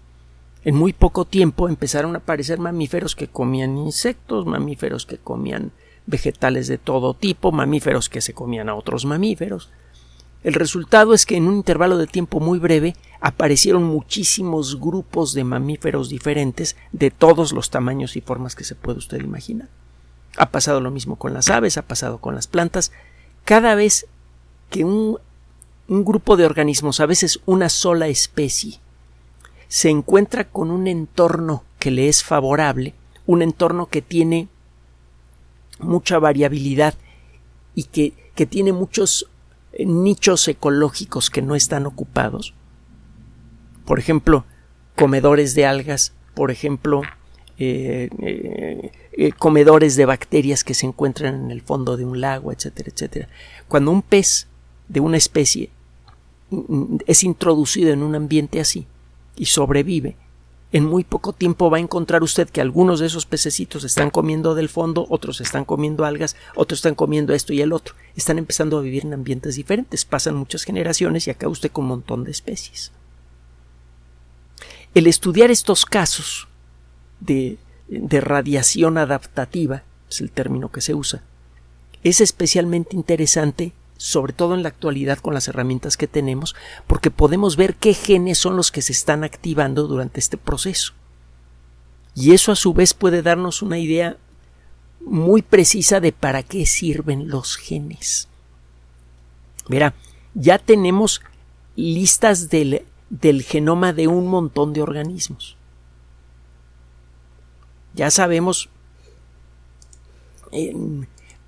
En 0.65 0.75
muy 0.75 0.93
poco 0.93 1.25
tiempo 1.25 1.69
empezaron 1.69 2.15
a 2.15 2.19
aparecer 2.19 2.59
mamíferos 2.59 3.15
que 3.15 3.29
comían 3.29 3.79
insectos, 3.79 4.47
mamíferos 4.47 5.07
que 5.07 5.19
comían 5.19 5.73
vegetales 6.07 6.69
de 6.69 6.79
todo 6.79 7.15
tipo, 7.15 7.53
mamíferos 7.53 8.09
que 8.09 8.21
se 8.21 8.33
comían 8.33 8.69
a 8.69 8.75
otros 8.75 9.05
mamíferos. 9.05 9.71
El 10.43 10.55
resultado 10.55 11.13
es 11.13 11.27
que 11.27 11.37
en 11.37 11.49
un 11.49 11.57
intervalo 11.57 11.99
de 11.99 12.07
tiempo 12.07 12.41
muy 12.41 12.59
breve 12.59 12.95
aparecieron 13.21 13.83
muchísimos 13.83 14.81
grupos 14.81 15.35
de 15.35 15.45
mamíferos 15.45 16.09
diferentes 16.09 16.77
de 16.93 17.11
todos 17.11 17.53
los 17.53 17.71
tamaños 17.71 18.17
y 18.17 18.21
formas 18.21 18.55
que 18.55 18.65
se 18.65 18.75
puede 18.75 18.99
usted 18.99 19.21
imaginar. 19.21 19.69
Ha 20.37 20.51
pasado 20.51 20.81
lo 20.81 20.91
mismo 20.91 21.17
con 21.17 21.35
las 21.35 21.51
aves, 21.51 21.79
ha 21.79 21.83
pasado 21.83 22.19
con 22.19 22.35
las 22.35 22.47
plantas. 22.47 22.93
Cada 23.45 23.75
vez 23.75 24.07
que 24.71 24.85
un 24.85 25.19
un 25.89 26.05
grupo 26.05 26.37
de 26.37 26.47
organismos, 26.47 27.01
a 27.01 27.07
veces 27.07 27.41
una 27.47 27.69
sola 27.69 28.09
especie, 28.09 28.81
se 29.69 29.91
encuentra 29.91 30.45
con 30.45 30.71
un 30.71 30.87
entorno 30.87 31.65
que 31.79 31.91
le 31.91 32.09
es 32.09 32.23
favorable, 32.23 32.95
un 33.27 33.43
entorno 33.43 33.87
que 33.87 34.03
tiene 34.03 34.49
mucha 35.79 36.19
variabilidad 36.19 36.95
y 37.75 37.85
que, 37.85 38.13
que 38.35 38.47
tiene 38.47 38.73
muchos 38.73 39.29
eh, 39.73 39.85
nichos 39.85 40.47
ecológicos 40.49 41.31
que 41.31 41.43
no 41.43 41.55
están 41.55 41.87
ocupados. 41.87 42.55
Por 43.85 43.99
ejemplo, 43.99 44.45
comedores 44.97 45.55
de 45.55 45.67
algas, 45.67 46.13
por 46.35 46.51
ejemplo, 46.51 47.03
eh, 47.59 48.09
eh, 48.21 49.33
comedores 49.39 49.97
de 49.97 50.07
bacterias 50.07 50.65
que 50.65 50.75
se 50.75 50.87
encuentran 50.87 51.35
en 51.45 51.51
el 51.51 51.63
fondo 51.63 51.97
de 51.97 52.05
un 52.05 52.21
lago, 52.21 52.53
etcétera, 52.53 52.91
etcétera. 52.93 53.29
Cuando 53.69 53.91
un 53.91 54.03
pez 54.03 54.49
de 54.89 55.01
una 55.01 55.17
especie 55.17 55.71
es 57.07 57.25
introducido 57.25 57.93
en 57.93 58.03
un 58.03 58.15
ambiente 58.15 58.61
así 58.61 58.87
y 59.37 59.47
sobrevive, 59.47 60.17
en 60.73 60.85
muy 60.85 61.05
poco 61.05 61.33
tiempo 61.33 61.71
va 61.71 61.79
a 61.79 61.81
encontrar 61.81 62.23
usted 62.23 62.51
que 62.51 62.61
algunos 62.61 62.99
de 62.99 63.07
esos 63.07 63.25
pececitos 63.25 63.85
están 63.85 64.11
comiendo 64.11 64.55
del 64.55 64.69
fondo, 64.69 65.07
otros 65.09 65.41
están 65.41 65.65
comiendo 65.65 66.05
algas, 66.05 66.37
otros 66.57 66.81
están 66.81 66.97
comiendo 66.97 67.33
esto 67.33 67.53
y 67.53 67.61
el 67.61 67.73
otro. 67.73 67.95
Están 68.17 68.37
empezando 68.37 68.77
a 68.77 68.83
vivir 68.83 69.05
en 69.05 69.15
ambientes 69.15 69.55
diferentes. 69.55 70.05
Pasan 70.05 70.35
muchas 70.35 70.65
generaciones 70.65 71.27
y 71.27 71.31
acá 71.31 71.49
usted 71.49 71.71
con 71.71 71.85
un 71.85 71.91
montón 71.91 72.25
de 72.25 72.33
especies. 72.33 72.91
El 74.95 75.07
estudiar 75.07 75.51
estos 75.51 75.87
casos 75.87 76.49
de, 77.21 77.59
radiación 77.89 78.99
adaptativa, 78.99 79.85
es 80.11 80.21
el 80.21 80.31
término 80.31 80.71
que 80.73 80.81
se 80.81 80.95
usa, 80.95 81.23
es 82.03 82.21
especialmente 82.21 82.97
interesante 82.97 83.73
sobre 83.97 84.33
todo 84.33 84.55
en 84.55 84.63
la 84.63 84.69
actualidad 84.69 85.19
con 85.19 85.35
las 85.35 85.49
herramientas 85.49 85.97
que 85.97 86.07
tenemos, 86.07 86.55
porque 86.87 87.11
podemos 87.11 87.57
ver 87.57 87.75
qué 87.75 87.95
genes 87.95 88.39
son 88.39 88.57
los 88.57 88.71
que 88.71 88.83
se 88.83 88.93
están 88.93 89.25
activando 89.25 89.87
durante 89.87 90.21
este 90.21 90.37
proceso. 90.37 90.93
Y 92.15 92.33
eso 92.33 92.53
a 92.53 92.57
su 92.57 92.73
vez 92.73 92.95
puede 92.95 93.23
darnos 93.23 93.63
una 93.63 93.79
idea 93.79 94.17
muy 95.01 95.43
precisa 95.43 96.01
de 96.01 96.13
para 96.13 96.43
qué 96.43 96.67
sirven 96.67 97.29
los 97.29 97.57
genes. 97.57 98.29
Verá, 99.69 99.95
ya 100.35 100.59
tenemos 100.59 101.21
listas 101.77 102.49
del, 102.49 102.85
del 103.11 103.43
genoma 103.43 103.93
de 103.93 104.09
un 104.09 104.29
montón 104.29 104.73
de 104.73 104.83
organismos. 104.83 105.57
Ya 107.95 108.11
sabemos 108.11 108.69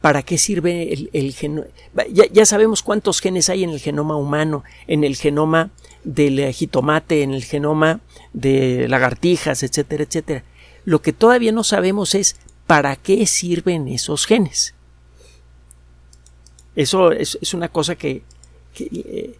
para 0.00 0.22
qué 0.22 0.38
sirve 0.38 1.08
el, 1.12 1.34
genoma. 1.34 1.66
Ya, 2.10 2.46
sabemos 2.46 2.82
cuántos 2.82 3.20
genes 3.20 3.48
hay 3.48 3.64
en 3.64 3.70
el 3.70 3.80
genoma 3.80 4.16
humano, 4.16 4.62
en 4.86 5.02
el 5.02 5.16
genoma 5.16 5.70
del 6.04 6.52
jitomate, 6.52 7.22
en 7.22 7.32
el 7.32 7.44
genoma 7.44 8.00
de 8.32 8.86
lagartijas, 8.88 9.62
etcétera, 9.62 10.04
etcétera. 10.04 10.44
Lo 10.84 11.02
que 11.02 11.12
todavía 11.12 11.52
no 11.52 11.64
sabemos 11.64 12.14
es 12.14 12.36
para 12.66 12.94
qué 12.96 13.26
sirven 13.26 13.88
esos 13.88 14.26
genes. 14.26 14.74
Eso 16.76 17.10
es, 17.10 17.36
una 17.54 17.68
cosa 17.68 17.96
que, 17.96 18.22
que, 18.72 19.36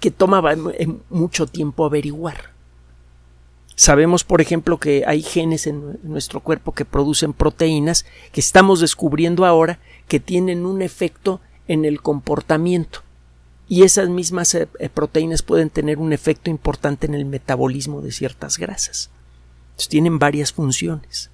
que 0.00 0.10
toma 0.10 0.42
mucho 1.08 1.46
tiempo 1.46 1.84
averiguar. 1.84 2.55
Sabemos, 3.78 4.24
por 4.24 4.40
ejemplo, 4.40 4.78
que 4.78 5.04
hay 5.06 5.22
genes 5.22 5.66
en 5.66 5.98
nuestro 6.02 6.40
cuerpo 6.40 6.72
que 6.72 6.86
producen 6.86 7.34
proteínas 7.34 8.06
que 8.32 8.40
estamos 8.40 8.80
descubriendo 8.80 9.44
ahora 9.44 9.78
que 10.08 10.18
tienen 10.18 10.64
un 10.64 10.80
efecto 10.80 11.42
en 11.68 11.84
el 11.84 12.00
comportamiento. 12.00 13.02
Y 13.68 13.82
esas 13.82 14.08
mismas 14.08 14.54
eh, 14.54 14.66
eh, 14.78 14.88
proteínas 14.88 15.42
pueden 15.42 15.68
tener 15.68 15.98
un 15.98 16.14
efecto 16.14 16.48
importante 16.48 17.06
en 17.06 17.14
el 17.14 17.26
metabolismo 17.26 18.00
de 18.00 18.12
ciertas 18.12 18.56
grasas. 18.56 19.10
Tienen 19.90 20.18
varias 20.18 20.54
funciones. 20.54 21.30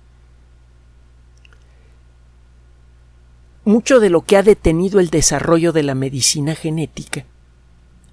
Mucho 3.64 4.00
de 4.00 4.10
lo 4.10 4.22
que 4.22 4.36
ha 4.36 4.42
detenido 4.42 4.98
el 4.98 5.10
desarrollo 5.10 5.70
de 5.70 5.84
la 5.84 5.94
medicina 5.94 6.56
genética 6.56 7.24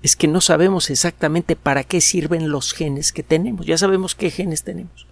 es 0.02 0.16
que 0.16 0.28
no 0.28 0.42
sabemos 0.42 0.90
exactamente 0.90 1.56
para 1.56 1.84
qué 1.84 2.00
sirven 2.02 2.50
los 2.50 2.74
genes 2.74 3.12
que 3.12 3.24
tenemos. 3.24 3.66
Ya 3.66 3.78
sabemos 3.78 4.16
qué 4.16 4.32
genes 4.32 4.64
tenemos. 4.64 5.08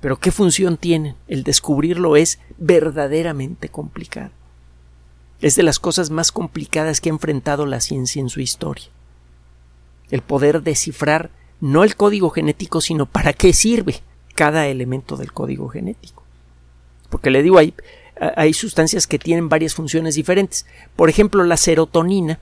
Pero 0.00 0.18
qué 0.18 0.30
función 0.30 0.76
tienen. 0.76 1.16
El 1.26 1.42
descubrirlo 1.42 2.16
es 2.16 2.38
verdaderamente 2.58 3.68
complicado. 3.68 4.30
Es 5.40 5.56
de 5.56 5.64
las 5.64 5.80
cosas 5.80 6.10
más 6.10 6.30
complicadas 6.30 7.00
que 7.00 7.08
ha 7.08 7.12
enfrentado 7.12 7.66
la 7.66 7.80
ciencia 7.80 8.20
en 8.20 8.28
su 8.28 8.40
historia. 8.40 8.86
El 10.10 10.22
poder 10.22 10.62
descifrar 10.62 11.30
no 11.60 11.82
el 11.82 11.96
código 11.96 12.30
genético, 12.30 12.80
sino 12.80 13.06
para 13.06 13.32
qué 13.32 13.52
sirve 13.52 14.02
cada 14.34 14.68
elemento 14.68 15.16
del 15.16 15.32
código 15.32 15.68
genético. 15.68 16.22
Porque 17.10 17.30
le 17.30 17.42
digo, 17.42 17.58
hay, 17.58 17.74
hay 18.36 18.52
sustancias 18.52 19.06
que 19.06 19.18
tienen 19.18 19.48
varias 19.48 19.74
funciones 19.74 20.14
diferentes. 20.14 20.66
Por 20.94 21.08
ejemplo, 21.08 21.42
la 21.42 21.56
serotonina 21.56 22.38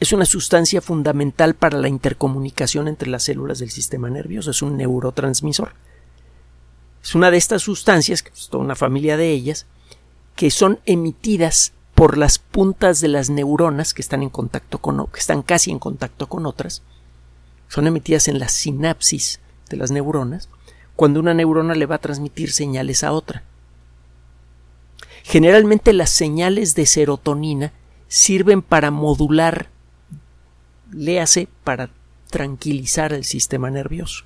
es 0.00 0.12
una 0.12 0.24
sustancia 0.24 0.80
fundamental 0.80 1.54
para 1.54 1.78
la 1.78 1.88
intercomunicación 1.88 2.88
entre 2.88 3.08
las 3.08 3.24
células 3.24 3.58
del 3.58 3.70
sistema 3.70 4.10
nervioso, 4.10 4.50
es 4.50 4.62
un 4.62 4.76
neurotransmisor. 4.76 5.72
Es 7.02 7.14
una 7.14 7.30
de 7.30 7.36
estas 7.36 7.62
sustancias, 7.62 8.22
que 8.22 8.30
es 8.30 8.48
toda 8.48 8.64
una 8.64 8.74
familia 8.74 9.16
de 9.16 9.30
ellas, 9.30 9.66
que 10.36 10.50
son 10.50 10.80
emitidas 10.86 11.72
por 11.94 12.18
las 12.18 12.38
puntas 12.38 13.00
de 13.00 13.08
las 13.08 13.30
neuronas 13.30 13.94
que 13.94 14.02
están 14.02 14.22
en 14.22 14.30
contacto 14.30 14.78
con 14.78 15.06
que 15.06 15.20
están 15.20 15.42
casi 15.42 15.70
en 15.70 15.78
contacto 15.78 16.28
con 16.28 16.44
otras, 16.46 16.82
son 17.68 17.86
emitidas 17.86 18.28
en 18.28 18.38
la 18.38 18.48
sinapsis 18.48 19.40
de 19.68 19.76
las 19.76 19.90
neuronas, 19.90 20.48
cuando 20.96 21.20
una 21.20 21.34
neurona 21.34 21.74
le 21.74 21.86
va 21.86 21.96
a 21.96 22.00
transmitir 22.00 22.52
señales 22.52 23.04
a 23.04 23.12
otra. 23.12 23.42
Generalmente 25.22 25.92
las 25.92 26.10
señales 26.10 26.74
de 26.74 26.86
serotonina 26.86 27.72
sirven 28.08 28.60
para 28.62 28.90
modular 28.90 29.68
léase 30.92 31.48
para 31.64 31.90
tranquilizar 32.30 33.12
el 33.12 33.24
sistema 33.24 33.70
nervioso. 33.70 34.24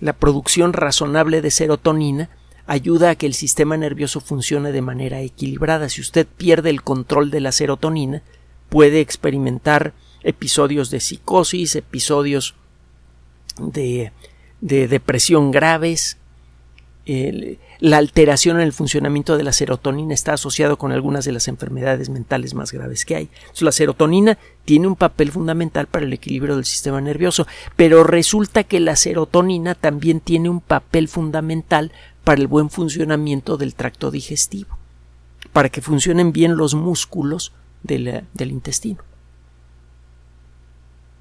La 0.00 0.12
producción 0.12 0.72
razonable 0.72 1.40
de 1.40 1.50
serotonina 1.50 2.30
ayuda 2.66 3.10
a 3.10 3.14
que 3.14 3.26
el 3.26 3.34
sistema 3.34 3.76
nervioso 3.76 4.20
funcione 4.20 4.72
de 4.72 4.82
manera 4.82 5.20
equilibrada. 5.20 5.88
Si 5.88 6.00
usted 6.00 6.26
pierde 6.26 6.70
el 6.70 6.82
control 6.82 7.30
de 7.30 7.40
la 7.40 7.52
serotonina, 7.52 8.22
puede 8.68 9.00
experimentar 9.00 9.92
episodios 10.22 10.90
de 10.90 11.00
psicosis, 11.00 11.76
episodios 11.76 12.54
de, 13.58 14.12
de 14.60 14.88
depresión 14.88 15.50
graves, 15.50 16.16
la 17.06 17.98
alteración 17.98 18.56
en 18.56 18.62
el 18.62 18.72
funcionamiento 18.72 19.36
de 19.36 19.42
la 19.42 19.52
serotonina 19.52 20.14
está 20.14 20.32
asociado 20.32 20.78
con 20.78 20.90
algunas 20.90 21.26
de 21.26 21.32
las 21.32 21.48
enfermedades 21.48 22.08
mentales 22.08 22.54
más 22.54 22.72
graves 22.72 23.04
que 23.04 23.16
hay. 23.16 23.28
la 23.60 23.72
serotonina 23.72 24.38
tiene 24.64 24.86
un 24.86 24.96
papel 24.96 25.30
fundamental 25.30 25.86
para 25.86 26.06
el 26.06 26.12
equilibrio 26.14 26.56
del 26.56 26.64
sistema 26.64 27.02
nervioso, 27.02 27.46
pero 27.76 28.04
resulta 28.04 28.64
que 28.64 28.80
la 28.80 28.96
serotonina 28.96 29.74
también 29.74 30.20
tiene 30.20 30.48
un 30.48 30.60
papel 30.60 31.08
fundamental 31.08 31.92
para 32.24 32.40
el 32.40 32.46
buen 32.46 32.70
funcionamiento 32.70 33.58
del 33.58 33.74
tracto 33.74 34.10
digestivo, 34.10 34.78
para 35.52 35.68
que 35.68 35.82
funcionen 35.82 36.32
bien 36.32 36.56
los 36.56 36.74
músculos 36.74 37.52
del 37.82 38.24
intestino. 38.40 39.02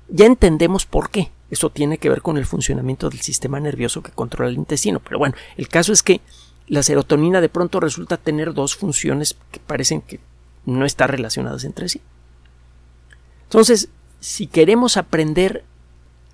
Ya 0.07 0.27
entendemos 0.27 0.85
por 0.85 1.09
qué. 1.09 1.31
Eso 1.53 1.69
tiene 1.69 1.99
que 1.99 2.09
ver 2.09 2.23
con 2.23 2.37
el 2.37 2.47
funcionamiento 2.47 3.11
del 3.11 3.21
sistema 3.21 3.59
nervioso 3.59 4.01
que 4.01 4.11
controla 4.11 4.49
el 4.49 4.57
intestino. 4.57 4.99
Pero 4.99 5.19
bueno, 5.19 5.35
el 5.55 5.67
caso 5.67 5.93
es 5.93 6.01
que 6.01 6.19
la 6.67 6.81
serotonina 6.81 7.41
de 7.41 7.49
pronto 7.49 7.79
resulta 7.79 8.17
tener 8.17 8.55
dos 8.55 8.75
funciones 8.75 9.37
que 9.51 9.59
parecen 9.59 10.01
que 10.01 10.19
no 10.65 10.83
están 10.83 11.09
relacionadas 11.09 11.63
entre 11.63 11.89
sí. 11.89 12.01
Entonces, 13.43 13.89
si 14.19 14.47
queremos 14.47 14.97
aprender 14.97 15.63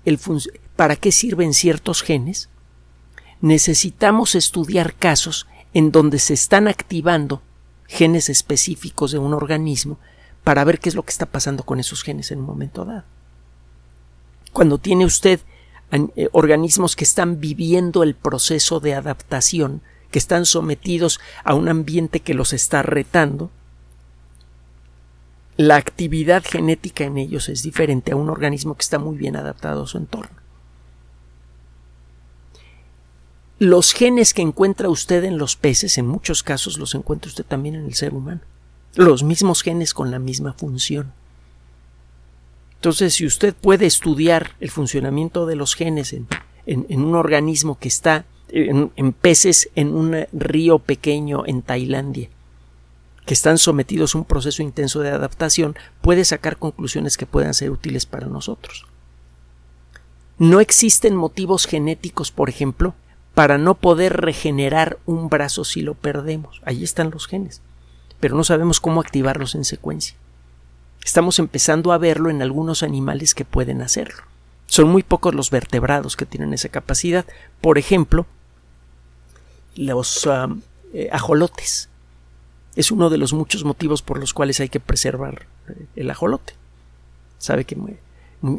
el 0.06 0.18
para 0.74 0.96
qué 0.96 1.12
sirven 1.12 1.52
ciertos 1.52 2.00
genes, 2.00 2.48
necesitamos 3.42 4.34
estudiar 4.34 4.94
casos 4.94 5.46
en 5.74 5.92
donde 5.92 6.18
se 6.18 6.32
están 6.32 6.66
activando 6.66 7.42
genes 7.86 8.30
específicos 8.30 9.12
de 9.12 9.18
un 9.18 9.34
organismo 9.34 9.98
para 10.44 10.64
ver 10.64 10.78
qué 10.78 10.88
es 10.88 10.94
lo 10.94 11.02
que 11.02 11.10
está 11.10 11.26
pasando 11.26 11.64
con 11.64 11.78
esos 11.78 12.02
genes 12.02 12.30
en 12.30 12.38
un 12.38 12.46
momento 12.46 12.86
dado. 12.86 13.04
Cuando 14.52 14.78
tiene 14.78 15.04
usted 15.04 15.40
eh, 15.92 16.28
organismos 16.32 16.96
que 16.96 17.04
están 17.04 17.40
viviendo 17.40 18.02
el 18.02 18.14
proceso 18.14 18.80
de 18.80 18.94
adaptación, 18.94 19.82
que 20.10 20.18
están 20.18 20.46
sometidos 20.46 21.20
a 21.44 21.54
un 21.54 21.68
ambiente 21.68 22.20
que 22.20 22.34
los 22.34 22.52
está 22.52 22.82
retando, 22.82 23.50
la 25.56 25.76
actividad 25.76 26.42
genética 26.44 27.04
en 27.04 27.18
ellos 27.18 27.48
es 27.48 27.62
diferente 27.62 28.12
a 28.12 28.16
un 28.16 28.30
organismo 28.30 28.76
que 28.76 28.82
está 28.82 28.98
muy 28.98 29.16
bien 29.16 29.36
adaptado 29.36 29.82
a 29.82 29.86
su 29.86 29.98
entorno. 29.98 30.40
Los 33.58 33.92
genes 33.92 34.32
que 34.32 34.40
encuentra 34.40 34.88
usted 34.88 35.22
en 35.24 35.36
los 35.36 35.56
peces, 35.56 35.98
en 35.98 36.06
muchos 36.06 36.42
casos 36.42 36.78
los 36.78 36.94
encuentra 36.94 37.28
usted 37.28 37.44
también 37.44 37.74
en 37.74 37.84
el 37.84 37.94
ser 37.94 38.14
humano. 38.14 38.40
Los 38.94 39.22
mismos 39.22 39.60
genes 39.60 39.92
con 39.92 40.10
la 40.10 40.18
misma 40.18 40.54
función. 40.54 41.12
Entonces, 42.80 43.12
si 43.12 43.26
usted 43.26 43.54
puede 43.54 43.84
estudiar 43.84 44.52
el 44.58 44.70
funcionamiento 44.70 45.44
de 45.44 45.54
los 45.54 45.74
genes 45.74 46.14
en, 46.14 46.86
un 46.88 47.14
organismo 47.14 47.78
que 47.78 47.88
está 47.88 48.24
en, 48.48 48.90
en, 48.96 49.12
peces 49.12 49.68
en 49.74 49.94
un 49.94 50.24
río 50.32 50.78
pequeño 50.78 51.44
en 51.44 51.60
Tailandia, 51.60 52.30
que 53.26 53.34
están 53.34 53.58
sometidos 53.58 54.14
a 54.14 54.18
un 54.18 54.24
proceso 54.24 54.62
intenso 54.62 55.00
de 55.00 55.10
adaptación, 55.10 55.76
puede 56.00 56.24
sacar 56.24 56.56
conclusiones 56.56 57.18
que 57.18 57.26
puedan 57.26 57.52
ser 57.52 57.70
útiles 57.70 58.06
para 58.06 58.28
nosotros. 58.28 58.86
No 60.38 60.58
existen 60.60 61.14
motivos 61.14 61.66
genéticos, 61.66 62.32
por 62.32 62.48
ejemplo, 62.48 62.94
para 63.34 63.58
no 63.58 63.74
poder 63.74 64.22
regenerar 64.22 64.98
un 65.04 65.28
brazo 65.28 65.64
si 65.64 65.82
lo 65.82 65.92
perdemos. 65.92 66.62
Ahí 66.64 66.82
están 66.82 67.10
los 67.10 67.26
genes, 67.26 67.60
pero 68.20 68.34
no 68.34 68.42
sabemos 68.42 68.80
cómo 68.80 69.02
activarlos 69.02 69.54
en 69.54 69.66
secuencia. 69.66 70.16
Estamos 71.04 71.38
empezando 71.38 71.92
a 71.92 71.98
verlo 71.98 72.30
en 72.30 72.42
algunos 72.42 72.82
animales 72.82 73.34
que 73.34 73.44
pueden 73.44 73.82
hacerlo. 73.82 74.22
Son 74.66 74.88
muy 74.88 75.02
pocos 75.02 75.34
los 75.34 75.50
vertebrados 75.50 76.16
que 76.16 76.26
tienen 76.26 76.52
esa 76.52 76.68
capacidad. 76.68 77.24
Por 77.60 77.78
ejemplo, 77.78 78.26
los 79.74 80.26
um, 80.26 80.60
eh, 80.92 81.08
ajolotes. 81.12 81.88
Es 82.76 82.90
uno 82.90 83.10
de 83.10 83.18
los 83.18 83.32
muchos 83.32 83.64
motivos 83.64 84.02
por 84.02 84.18
los 84.18 84.32
cuales 84.32 84.60
hay 84.60 84.68
que 84.68 84.80
preservar 84.80 85.46
eh, 85.68 85.86
el 85.96 86.10
ajolote. 86.10 86.54
Sabe 87.38 87.64
que 87.64 87.76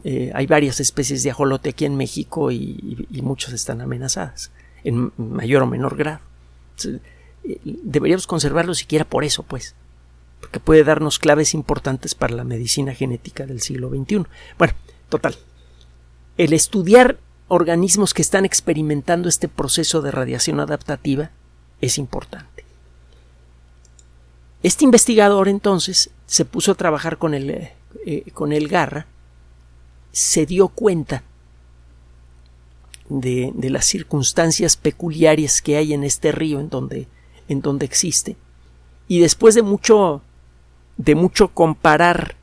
eh, 0.03 0.31
hay 0.33 0.47
varias 0.47 0.79
especies 0.79 1.23
de 1.23 1.31
ajolote 1.31 1.69
aquí 1.69 1.85
en 1.85 1.95
México 1.95 2.51
y, 2.51 3.07
muchas 3.21 3.53
están 3.53 3.81
amenazadas, 3.81 4.51
en 4.83 5.11
mayor 5.17 5.63
o 5.63 5.67
menor 5.67 5.95
grado. 5.95 6.19
Deberíamos 7.63 8.27
conservarlo 8.27 8.73
siquiera 8.73 9.05
por 9.05 9.23
eso, 9.23 9.43
pues, 9.43 9.75
porque 10.41 10.59
puede 10.59 10.83
darnos 10.83 11.19
claves 11.19 11.53
importantes 11.53 12.15
para 12.15 12.35
la 12.35 12.43
medicina 12.43 12.93
genética 12.93 13.45
del 13.45 13.61
siglo 13.61 13.89
XXI. 13.89 14.25
Bueno, 14.57 14.73
total. 15.07 15.37
El 16.37 16.51
estudiar 16.51 17.19
organismos 17.47 18.13
que 18.13 18.21
están 18.21 18.43
experimentando 18.43 19.29
este 19.29 19.47
proceso 19.47 20.01
de 20.01 20.11
radiación 20.11 20.59
adaptativa 20.59 21.29
es 21.79 21.97
importante. 21.97 22.65
Este 24.63 24.83
investigador 24.83 25.47
entonces 25.47 26.09
se 26.25 26.45
puso 26.45 26.71
a 26.71 26.75
trabajar 26.75 27.17
con 27.17 27.33
el, 27.33 27.49
eh, 27.49 27.73
eh, 28.05 28.31
con 28.33 28.51
el 28.51 28.67
Garra, 28.67 29.05
se 30.11 30.45
dio 30.45 30.67
cuenta 30.69 31.23
de, 33.09 33.51
de, 33.55 33.69
las 33.69 33.85
circunstancias 33.85 34.77
peculiares 34.77 35.61
que 35.61 35.77
hay 35.77 35.93
en 35.93 36.03
este 36.03 36.31
río 36.31 36.59
en 36.59 36.69
donde, 36.69 37.07
en 37.47 37.61
donde 37.61 37.85
existe, 37.85 38.37
y 39.07 39.19
después 39.19 39.55
de 39.55 39.61
mucho, 39.61 40.21
de 41.03 41.15
mucho 41.15 41.49
comparar 41.49 42.35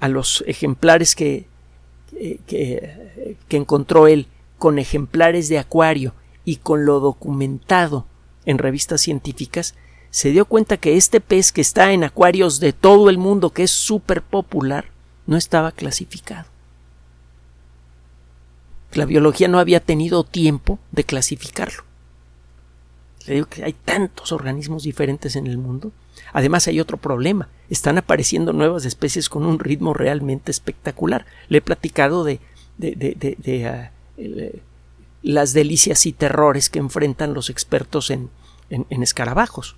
a 0.00 0.08
los 0.08 0.44
ejemplares 0.46 1.14
que, 1.14 1.46
que, 2.46 3.36
que 3.48 3.56
encontró 3.56 4.06
él 4.06 4.26
con 4.58 4.78
ejemplares 4.78 5.48
de 5.48 5.58
acuario 5.58 6.12
y 6.44 6.56
con 6.56 6.84
lo 6.84 7.00
documentado 7.00 8.06
en 8.44 8.58
revistas 8.58 9.00
científicas, 9.00 9.74
se 10.10 10.30
dio 10.30 10.44
cuenta 10.44 10.76
que 10.76 10.96
este 10.96 11.20
pez 11.20 11.52
que 11.52 11.60
está 11.60 11.92
en 11.92 12.04
acuarios 12.04 12.60
de 12.60 12.72
todo 12.72 13.08
el 13.08 13.16
mundo, 13.16 13.50
que 13.50 13.62
es 13.62 13.70
súper 13.70 14.22
popular, 14.22 14.86
no 15.26 15.36
estaba 15.36 15.72
clasificado. 15.72 16.48
La 18.92 19.06
biología 19.06 19.48
no 19.48 19.58
había 19.58 19.80
tenido 19.80 20.24
tiempo 20.24 20.78
de 20.90 21.04
clasificarlo. 21.04 21.84
Le 23.26 23.34
digo 23.34 23.46
que 23.46 23.64
hay 23.64 23.72
tantos 23.72 24.32
organismos 24.32 24.82
diferentes 24.82 25.36
en 25.36 25.46
el 25.46 25.58
mundo. 25.58 25.92
Además 26.32 26.66
hay 26.68 26.80
otro 26.80 26.96
problema. 26.96 27.48
Están 27.68 27.98
apareciendo 27.98 28.52
nuevas 28.52 28.84
especies 28.84 29.28
con 29.28 29.44
un 29.44 29.58
ritmo 29.58 29.94
realmente 29.94 30.50
espectacular. 30.50 31.26
Le 31.48 31.58
he 31.58 31.62
platicado 31.62 32.24
de, 32.24 32.40
ah, 33.66 33.90
eh, 34.16 34.62
las 35.22 35.52
delicias 35.52 36.06
y 36.06 36.12
terrores 36.12 36.70
que 36.70 36.78
enfrentan 36.78 37.34
los 37.34 37.50
expertos 37.50 38.10
en, 38.10 38.30
en, 38.70 39.02
escarabajos. 39.02 39.76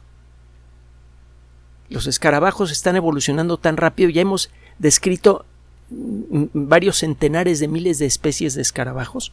Los 1.88 2.06
escarabajos 2.06 2.70
están 2.70 2.96
evolucionando 2.96 3.56
tan 3.58 3.76
rápido, 3.76 4.08
ya 4.08 4.22
hemos 4.22 4.50
descrito 4.78 5.44
varios 5.90 6.98
centenares 6.98 7.60
de 7.60 7.68
miles 7.68 7.98
de 7.98 8.06
especies 8.06 8.54
de 8.54 8.62
escarabajos. 8.62 9.32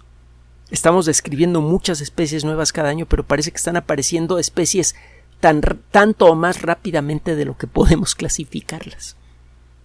Estamos 0.72 1.06
describiendo 1.06 1.62
muchas 1.62 2.02
especies 2.02 2.44
nuevas 2.44 2.74
cada 2.74 2.90
año, 2.90 3.06
pero 3.06 3.24
parece 3.24 3.52
que 3.52 3.58
están 3.58 3.78
apareciendo 3.78 4.40
especies 4.40 4.96
tan, 5.40 5.62
tanto 5.92 6.28
o 6.28 6.36
más 6.36 6.62
rápidamente 6.62 7.36
de 7.36 7.46
lo 7.46 7.58
que 7.58 7.68
podemos 7.68 8.16
clasificarlas. 8.16 9.16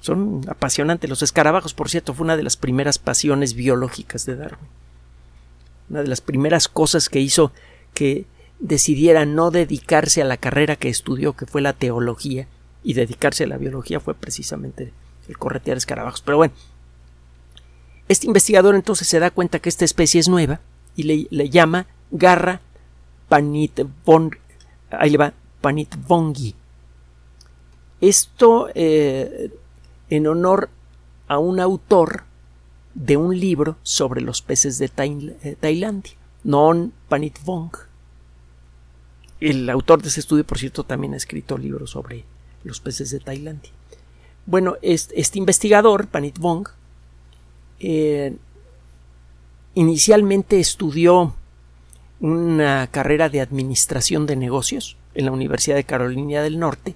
Son 0.00 0.42
apasionantes. 0.48 1.08
Los 1.08 1.22
escarabajos, 1.22 1.72
por 1.72 1.88
cierto, 1.88 2.12
fue 2.12 2.24
una 2.24 2.36
de 2.36 2.42
las 2.42 2.56
primeras 2.56 2.98
pasiones 2.98 3.54
biológicas 3.54 4.26
de 4.26 4.36
Darwin. 4.36 4.68
Una 5.88 6.02
de 6.02 6.08
las 6.08 6.20
primeras 6.20 6.68
cosas 6.68 7.08
que 7.08 7.20
hizo 7.20 7.52
que 7.94 8.26
decidiera 8.58 9.24
no 9.24 9.50
dedicarse 9.50 10.20
a 10.20 10.26
la 10.26 10.36
carrera 10.36 10.76
que 10.76 10.88
estudió, 10.88 11.34
que 11.34 11.46
fue 11.46 11.62
la 11.62 11.72
teología, 11.72 12.46
y 12.82 12.92
dedicarse 12.92 13.44
a 13.44 13.46
la 13.46 13.56
biología 13.56 13.98
fue 13.98 14.14
precisamente 14.14 14.92
el 15.26 15.38
corretear 15.38 15.78
escarabajos. 15.78 16.20
Pero 16.20 16.36
bueno, 16.36 16.52
este 18.08 18.26
investigador 18.26 18.74
entonces 18.74 19.08
se 19.08 19.18
da 19.18 19.30
cuenta 19.30 19.58
que 19.58 19.70
esta 19.70 19.86
especie 19.86 20.20
es 20.20 20.28
nueva 20.28 20.60
y 20.94 21.26
le, 21.30 21.48
llama 21.48 21.86
Garra 22.10 22.60
panitvongi. 23.28 24.38
Ahí 24.90 25.10
le 25.10 25.16
va, 25.16 25.32
panitvongi. 25.64 26.54
Esto 28.02 28.68
eh, 28.74 29.50
en 30.10 30.26
honor 30.26 30.68
a 31.26 31.38
un 31.38 31.58
autor 31.58 32.24
de 32.92 33.16
un 33.16 33.40
libro 33.40 33.78
sobre 33.82 34.20
los 34.20 34.42
peces 34.42 34.76
de 34.76 34.90
eh, 35.42 35.56
Tailandia, 35.58 36.12
Non 36.44 36.92
Panitvong. 37.08 37.70
El 39.40 39.70
autor 39.70 40.02
de 40.02 40.08
ese 40.08 40.20
estudio, 40.20 40.44
por 40.44 40.58
cierto, 40.58 40.84
también 40.84 41.14
ha 41.14 41.16
escrito 41.16 41.56
libros 41.56 41.92
sobre 41.92 42.26
los 42.62 42.80
peces 42.80 43.10
de 43.10 43.20
Tailandia. 43.20 43.72
Bueno, 44.44 44.76
este, 44.82 45.38
investigador, 45.38 46.08
Panit 46.08 46.38
Vong, 46.38 46.68
eh, 47.80 48.36
inicialmente 49.74 50.60
estudió 50.60 51.34
una 52.20 52.86
carrera 52.88 53.30
de 53.30 53.40
administración 53.40 54.26
de 54.26 54.36
negocios 54.36 54.98
en 55.14 55.26
la 55.26 55.32
Universidad 55.32 55.76
de 55.76 55.84
Carolina 55.84 56.42
del 56.42 56.58
Norte 56.58 56.94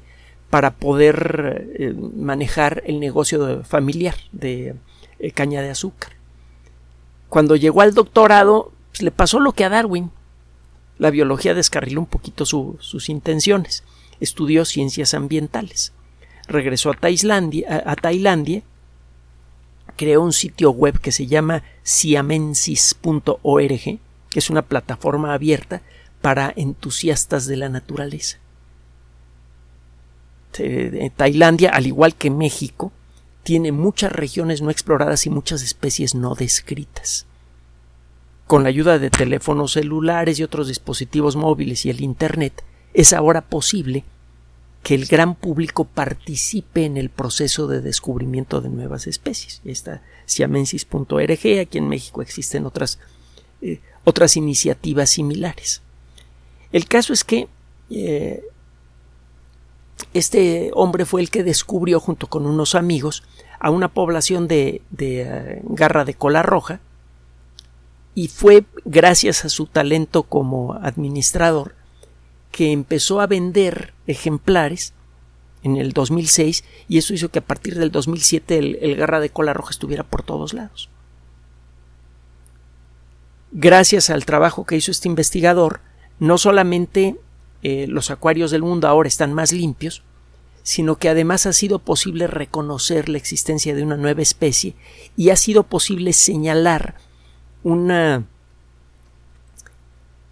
para 0.51 0.75
poder 0.75 1.69
eh, 1.79 1.95
manejar 1.95 2.83
el 2.87 3.01
negocio 3.01 3.65
familiar 3.65 4.17
de 4.33 4.75
eh, 5.19 5.31
caña 5.33 5.63
de 5.63 5.71
azúcar. 5.71 6.13
Cuando 7.29 7.57
llegó 7.57 7.83
al 7.83 7.95
doctorado, 7.95 8.73
pues, 8.91 9.03
le 9.03 9.11
pasó 9.11 9.41
lo 9.41 9.53
que 9.53 9.65
a 9.65 9.69
Darwin 9.69 10.11
la 10.99 11.11
biología 11.11 11.55
descarriló 11.55 12.01
un 12.01 12.07
poquito 12.07 12.45
sus 12.45 13.09
intenciones. 13.09 13.85
Estudió 14.21 14.65
ciencias 14.65 15.15
ambientales. 15.15 15.93
Regresó 16.49 16.91
a 16.91 16.95
Tailandia, 16.95 17.85
a, 17.87 17.95
Tailandia 17.95 18.63
creó 19.97 20.23
un 20.23 20.33
sitio 20.33 20.71
web 20.71 20.99
que 20.99 21.13
se 21.13 21.27
llama 21.27 21.63
siamensis.org, 21.83 23.99
que 24.31 24.39
es 24.39 24.51
una 24.51 24.63
plataforma 24.63 25.35
abierta 25.35 25.83
para 26.21 26.53
entusiastas 26.57 27.47
de 27.47 27.57
la 27.57 27.69
naturaleza. 27.69 28.39
Tailandia, 31.17 31.71
al 31.71 31.87
igual 31.87 32.17
que 32.17 32.31
México, 32.31 32.91
tiene 33.45 33.71
muchas 33.71 34.11
regiones 34.11 34.61
no 34.61 34.71
exploradas 34.71 35.27
y 35.27 35.31
muchas 35.31 35.63
especies 35.63 36.15
no 36.15 36.35
descritas 36.35 37.29
con 38.49 38.63
la 38.63 38.71
ayuda 38.71 38.99
de 38.99 39.11
teléfonos 39.11 39.73
celulares 39.73 40.41
y 40.41 40.43
otros 40.43 40.69
dispositivos 40.69 41.37
móviles 41.37 41.85
y 41.85 41.91
el 41.91 42.01
Internet, 42.01 42.65
es 42.95 43.13
ahora 43.13 43.43
posible 43.43 44.05
que 44.83 44.95
el 44.95 45.05
gran 45.05 45.35
público 45.35 45.85
participe 45.85 46.87
en 46.87 46.97
el 46.97 47.11
proceso 47.11 47.67
de 47.69 47.83
descubrimiento 47.83 48.63
de 48.63 48.71
nuevas 48.71 49.07
especies. 49.07 49.61
Está 49.67 50.03
siamensis.org, 50.25 51.61
aquí 51.61 51.79
en 51.79 51.89
México 51.89 52.23
existen 52.23 52.65
otras, 52.65 52.99
eh, 53.61 53.81
otras 54.05 54.35
iniciativas 54.39 55.11
similares. 55.11 55.83
El 56.73 56.87
caso 56.87 57.13
es 57.13 57.25
que 57.25 57.49
eh, 57.91 58.43
este 60.15 60.71
hombre 60.75 61.05
fue 61.05 61.21
el 61.21 61.31
que 61.31 61.43
descubrió 61.43 62.01
junto 62.01 62.27
con 62.27 62.47
unos 62.47 62.75
amigos 62.75 63.25
a 63.59 63.71
una 63.71 63.89
población 63.89 64.49
de, 64.49 64.83
de 64.91 65.23
eh, 65.23 65.63
garra 65.65 66.05
de 66.05 66.15
cola 66.15 66.43
roja 66.43 66.81
y 68.15 68.29
fue 68.29 68.65
gracias 68.85 69.45
a 69.45 69.49
su 69.49 69.67
talento 69.67 70.25
como 70.25 70.75
administrador 70.75 71.75
que 72.51 72.73
empezó 72.73 73.21
a 73.21 73.27
vender 73.27 73.95
ejemplares 74.07 74.93
en 75.63 75.77
el 75.77 75.93
2006 75.93 76.65
y 76.89 76.99
eso 76.99 77.15
hizo 77.15 77.29
que 77.31 77.41
a 77.41 77.45
partir 77.45 77.79
del 77.79 77.91
2007 77.91 78.59
el, 78.81 78.97
garra 78.97 79.21
de 79.21 79.31
cola 79.31 79.53
roja 79.53 79.71
estuviera 79.71 80.03
por 80.03 80.23
todos 80.23 80.55
lados. 80.55 80.89
Gracias 83.53 84.11
al 84.11 84.25
trabajo 84.25 84.67
que 84.67 84.77
hizo 84.77 84.91
este 84.91 85.09
investigador, 85.09 85.81
no 86.19 86.39
solamente 86.39 87.17
eh, 87.63 87.87
los 87.89 88.11
acuarios 88.11 88.51
del 88.51 88.63
mundo 88.63 88.89
ahora 88.89 89.09
están 89.09 89.33
más 89.33 89.53
limpios, 89.53 90.03
sino 90.63 90.97
que 90.97 91.09
además 91.09 91.47
ha 91.47 91.53
sido 91.53 91.79
posible 91.79 92.27
reconocer 92.27 93.09
la 93.09 93.19
existencia 93.19 93.75
de 93.75 93.83
una 93.83 93.97
nueva 93.97 94.23
especie 94.23 94.75
y 95.17 95.31
ha 95.31 95.37
sido 95.37 95.63
posible 95.63 96.13
señalar 96.13 96.97
una, 97.63 98.27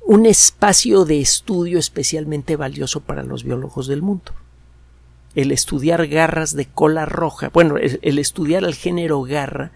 un 0.04 0.26
espacio 0.26 1.04
de 1.04 1.20
estudio 1.20 1.78
especialmente 1.78 2.56
valioso 2.56 3.00
para 3.00 3.22
los 3.22 3.44
biólogos 3.44 3.86
del 3.86 4.02
mundo. 4.02 4.32
El 5.34 5.52
estudiar 5.52 6.06
garras 6.06 6.54
de 6.54 6.66
cola 6.66 7.06
roja, 7.06 7.48
bueno, 7.48 7.76
el, 7.76 8.18
estudiar 8.18 8.64
el 8.64 8.74
género 8.74 9.22
garra 9.22 9.72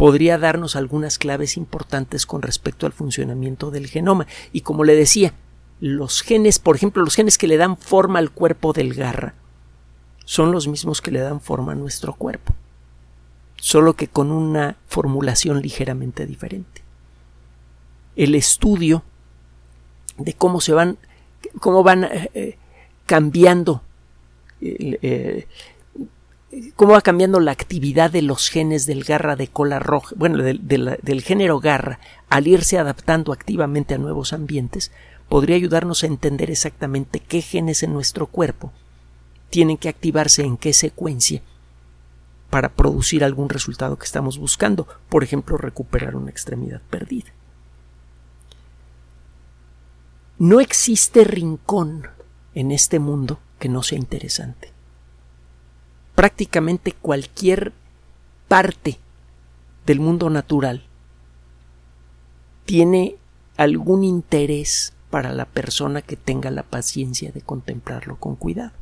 podría 0.00 0.38
darnos 0.38 0.76
algunas 0.76 1.18
claves 1.18 1.58
importantes 1.58 2.24
con 2.24 2.40
respecto 2.40 2.86
al 2.86 2.92
funcionamiento 2.94 3.70
del 3.70 3.86
genoma. 3.86 4.26
Y 4.50 4.62
como 4.62 4.82
le 4.82 4.96
decía, 4.96 5.34
los 5.78 6.22
genes, 6.22 6.58
por 6.58 6.74
ejemplo, 6.74 7.04
los 7.04 7.14
genes 7.14 7.36
que 7.36 7.46
le 7.46 7.58
dan 7.58 7.76
forma 7.76 8.18
al 8.18 8.30
cuerpo 8.30 8.72
del 8.72 8.94
garra, 8.94 9.34
son 10.24 10.52
los 10.52 10.68
mismos 10.68 11.02
que 11.02 11.10
le 11.10 11.20
dan 11.20 11.42
forma 11.42 11.72
a 11.72 11.74
nuestro 11.74 12.14
cuerpo, 12.14 12.54
solo 13.56 13.92
que 13.92 14.08
con 14.08 14.30
una 14.30 14.78
formulación 14.86 15.60
ligeramente 15.60 16.24
diferente. 16.24 16.80
El 18.16 18.34
estudio 18.34 19.02
de 20.16 20.32
cómo 20.32 20.62
se 20.62 20.72
van, 20.72 20.96
cómo 21.60 21.82
van 21.82 22.04
eh, 22.04 22.30
eh, 22.32 22.58
cambiando 23.04 23.82
eh, 24.62 25.46
cómo 26.74 26.92
va 26.92 27.00
cambiando 27.00 27.38
la 27.40 27.52
actividad 27.52 28.10
de 28.10 28.22
los 28.22 28.48
genes 28.48 28.86
del 28.86 29.04
garra 29.04 29.36
de 29.36 29.48
cola 29.48 29.78
roja, 29.78 30.14
bueno, 30.16 30.42
del, 30.42 31.22
género 31.22 31.60
garra, 31.60 32.00
al 32.28 32.48
irse 32.48 32.78
adaptando 32.78 33.32
activamente 33.32 33.94
a 33.94 33.98
nuevos 33.98 34.32
ambientes, 34.32 34.90
podría 35.28 35.56
ayudarnos 35.56 36.02
a 36.02 36.08
entender 36.08 36.50
exactamente 36.50 37.20
qué 37.20 37.40
genes 37.40 37.82
en 37.82 37.92
nuestro 37.92 38.26
cuerpo 38.26 38.72
tienen 39.48 39.76
que 39.76 39.88
activarse 39.88 40.42
en 40.42 40.56
qué 40.56 40.72
secuencia 40.72 41.42
para 42.50 42.68
producir 42.68 43.22
algún 43.22 43.48
resultado 43.48 43.96
que 43.96 44.06
estamos 44.06 44.38
buscando, 44.38 44.88
por 45.08 45.22
ejemplo, 45.22 45.56
recuperar 45.56 46.16
una 46.16 46.30
extremidad 46.30 46.80
perdida. 46.90 47.30
No 50.38 50.60
existe 50.60 51.22
rincón 51.22 52.08
en 52.54 52.72
este 52.72 52.98
mundo 52.98 53.38
que 53.60 53.68
no 53.68 53.82
sea 53.84 53.98
interesante 53.98 54.69
prácticamente 56.20 56.92
cualquier 56.92 57.72
parte 58.46 58.98
del 59.86 60.00
mundo 60.00 60.28
natural 60.28 60.84
tiene 62.66 63.16
algún 63.56 64.04
interés 64.04 64.92
para 65.08 65.32
la 65.32 65.46
persona 65.46 66.02
que 66.02 66.16
tenga 66.16 66.50
la 66.50 66.62
paciencia 66.62 67.32
de 67.32 67.40
contemplarlo 67.40 68.16
con 68.16 68.36
cuidado. 68.36 68.72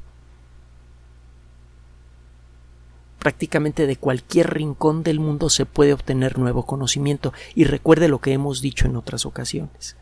Prácticamente 3.20 3.86
de 3.86 3.94
cualquier 3.94 4.52
rincón 4.52 5.04
del 5.04 5.20
mundo 5.20 5.48
se 5.48 5.64
puede 5.64 5.92
obtener 5.92 6.40
nuevo 6.40 6.66
conocimiento 6.66 7.32
y 7.54 7.62
recuerde 7.62 8.08
lo 8.08 8.20
que 8.20 8.32
hemos 8.32 8.62
dicho 8.62 8.86
en 8.86 8.96
otras 8.96 9.26
ocasiones. 9.26 9.94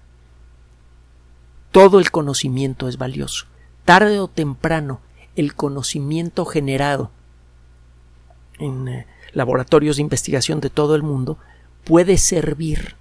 Todo 1.70 2.00
el 2.00 2.10
conocimiento 2.10 2.88
es 2.88 2.96
valioso. 2.96 3.44
Tarde 3.84 4.20
o 4.20 4.26
temprano, 4.26 5.00
el 5.34 5.54
conocimiento 5.54 6.46
generado 6.46 7.10
en 8.58 8.88
eh, 8.88 9.06
laboratorios 9.32 9.96
de 9.96 10.02
investigación 10.02 10.60
de 10.60 10.70
todo 10.70 10.94
el 10.94 11.02
mundo 11.02 11.38
puede 11.84 12.18
servir 12.18 12.96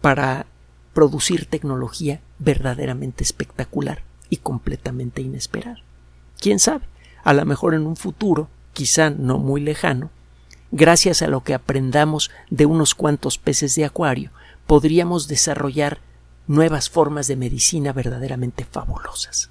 para 0.00 0.46
producir 0.92 1.46
tecnología 1.46 2.20
verdaderamente 2.38 3.24
espectacular 3.24 4.02
y 4.30 4.36
completamente 4.38 5.22
inesperada. 5.22 5.82
¿Quién 6.40 6.58
sabe? 6.58 6.84
A 7.24 7.32
lo 7.32 7.44
mejor 7.44 7.74
en 7.74 7.86
un 7.86 7.96
futuro, 7.96 8.48
quizá 8.72 9.10
no 9.10 9.38
muy 9.38 9.60
lejano, 9.60 10.10
gracias 10.70 11.22
a 11.22 11.28
lo 11.28 11.42
que 11.42 11.54
aprendamos 11.54 12.30
de 12.50 12.66
unos 12.66 12.94
cuantos 12.94 13.38
peces 13.38 13.74
de 13.74 13.84
acuario, 13.84 14.30
podríamos 14.66 15.28
desarrollar 15.28 16.00
nuevas 16.46 16.90
formas 16.90 17.26
de 17.26 17.36
medicina 17.36 17.92
verdaderamente 17.92 18.64
fabulosas. 18.64 19.50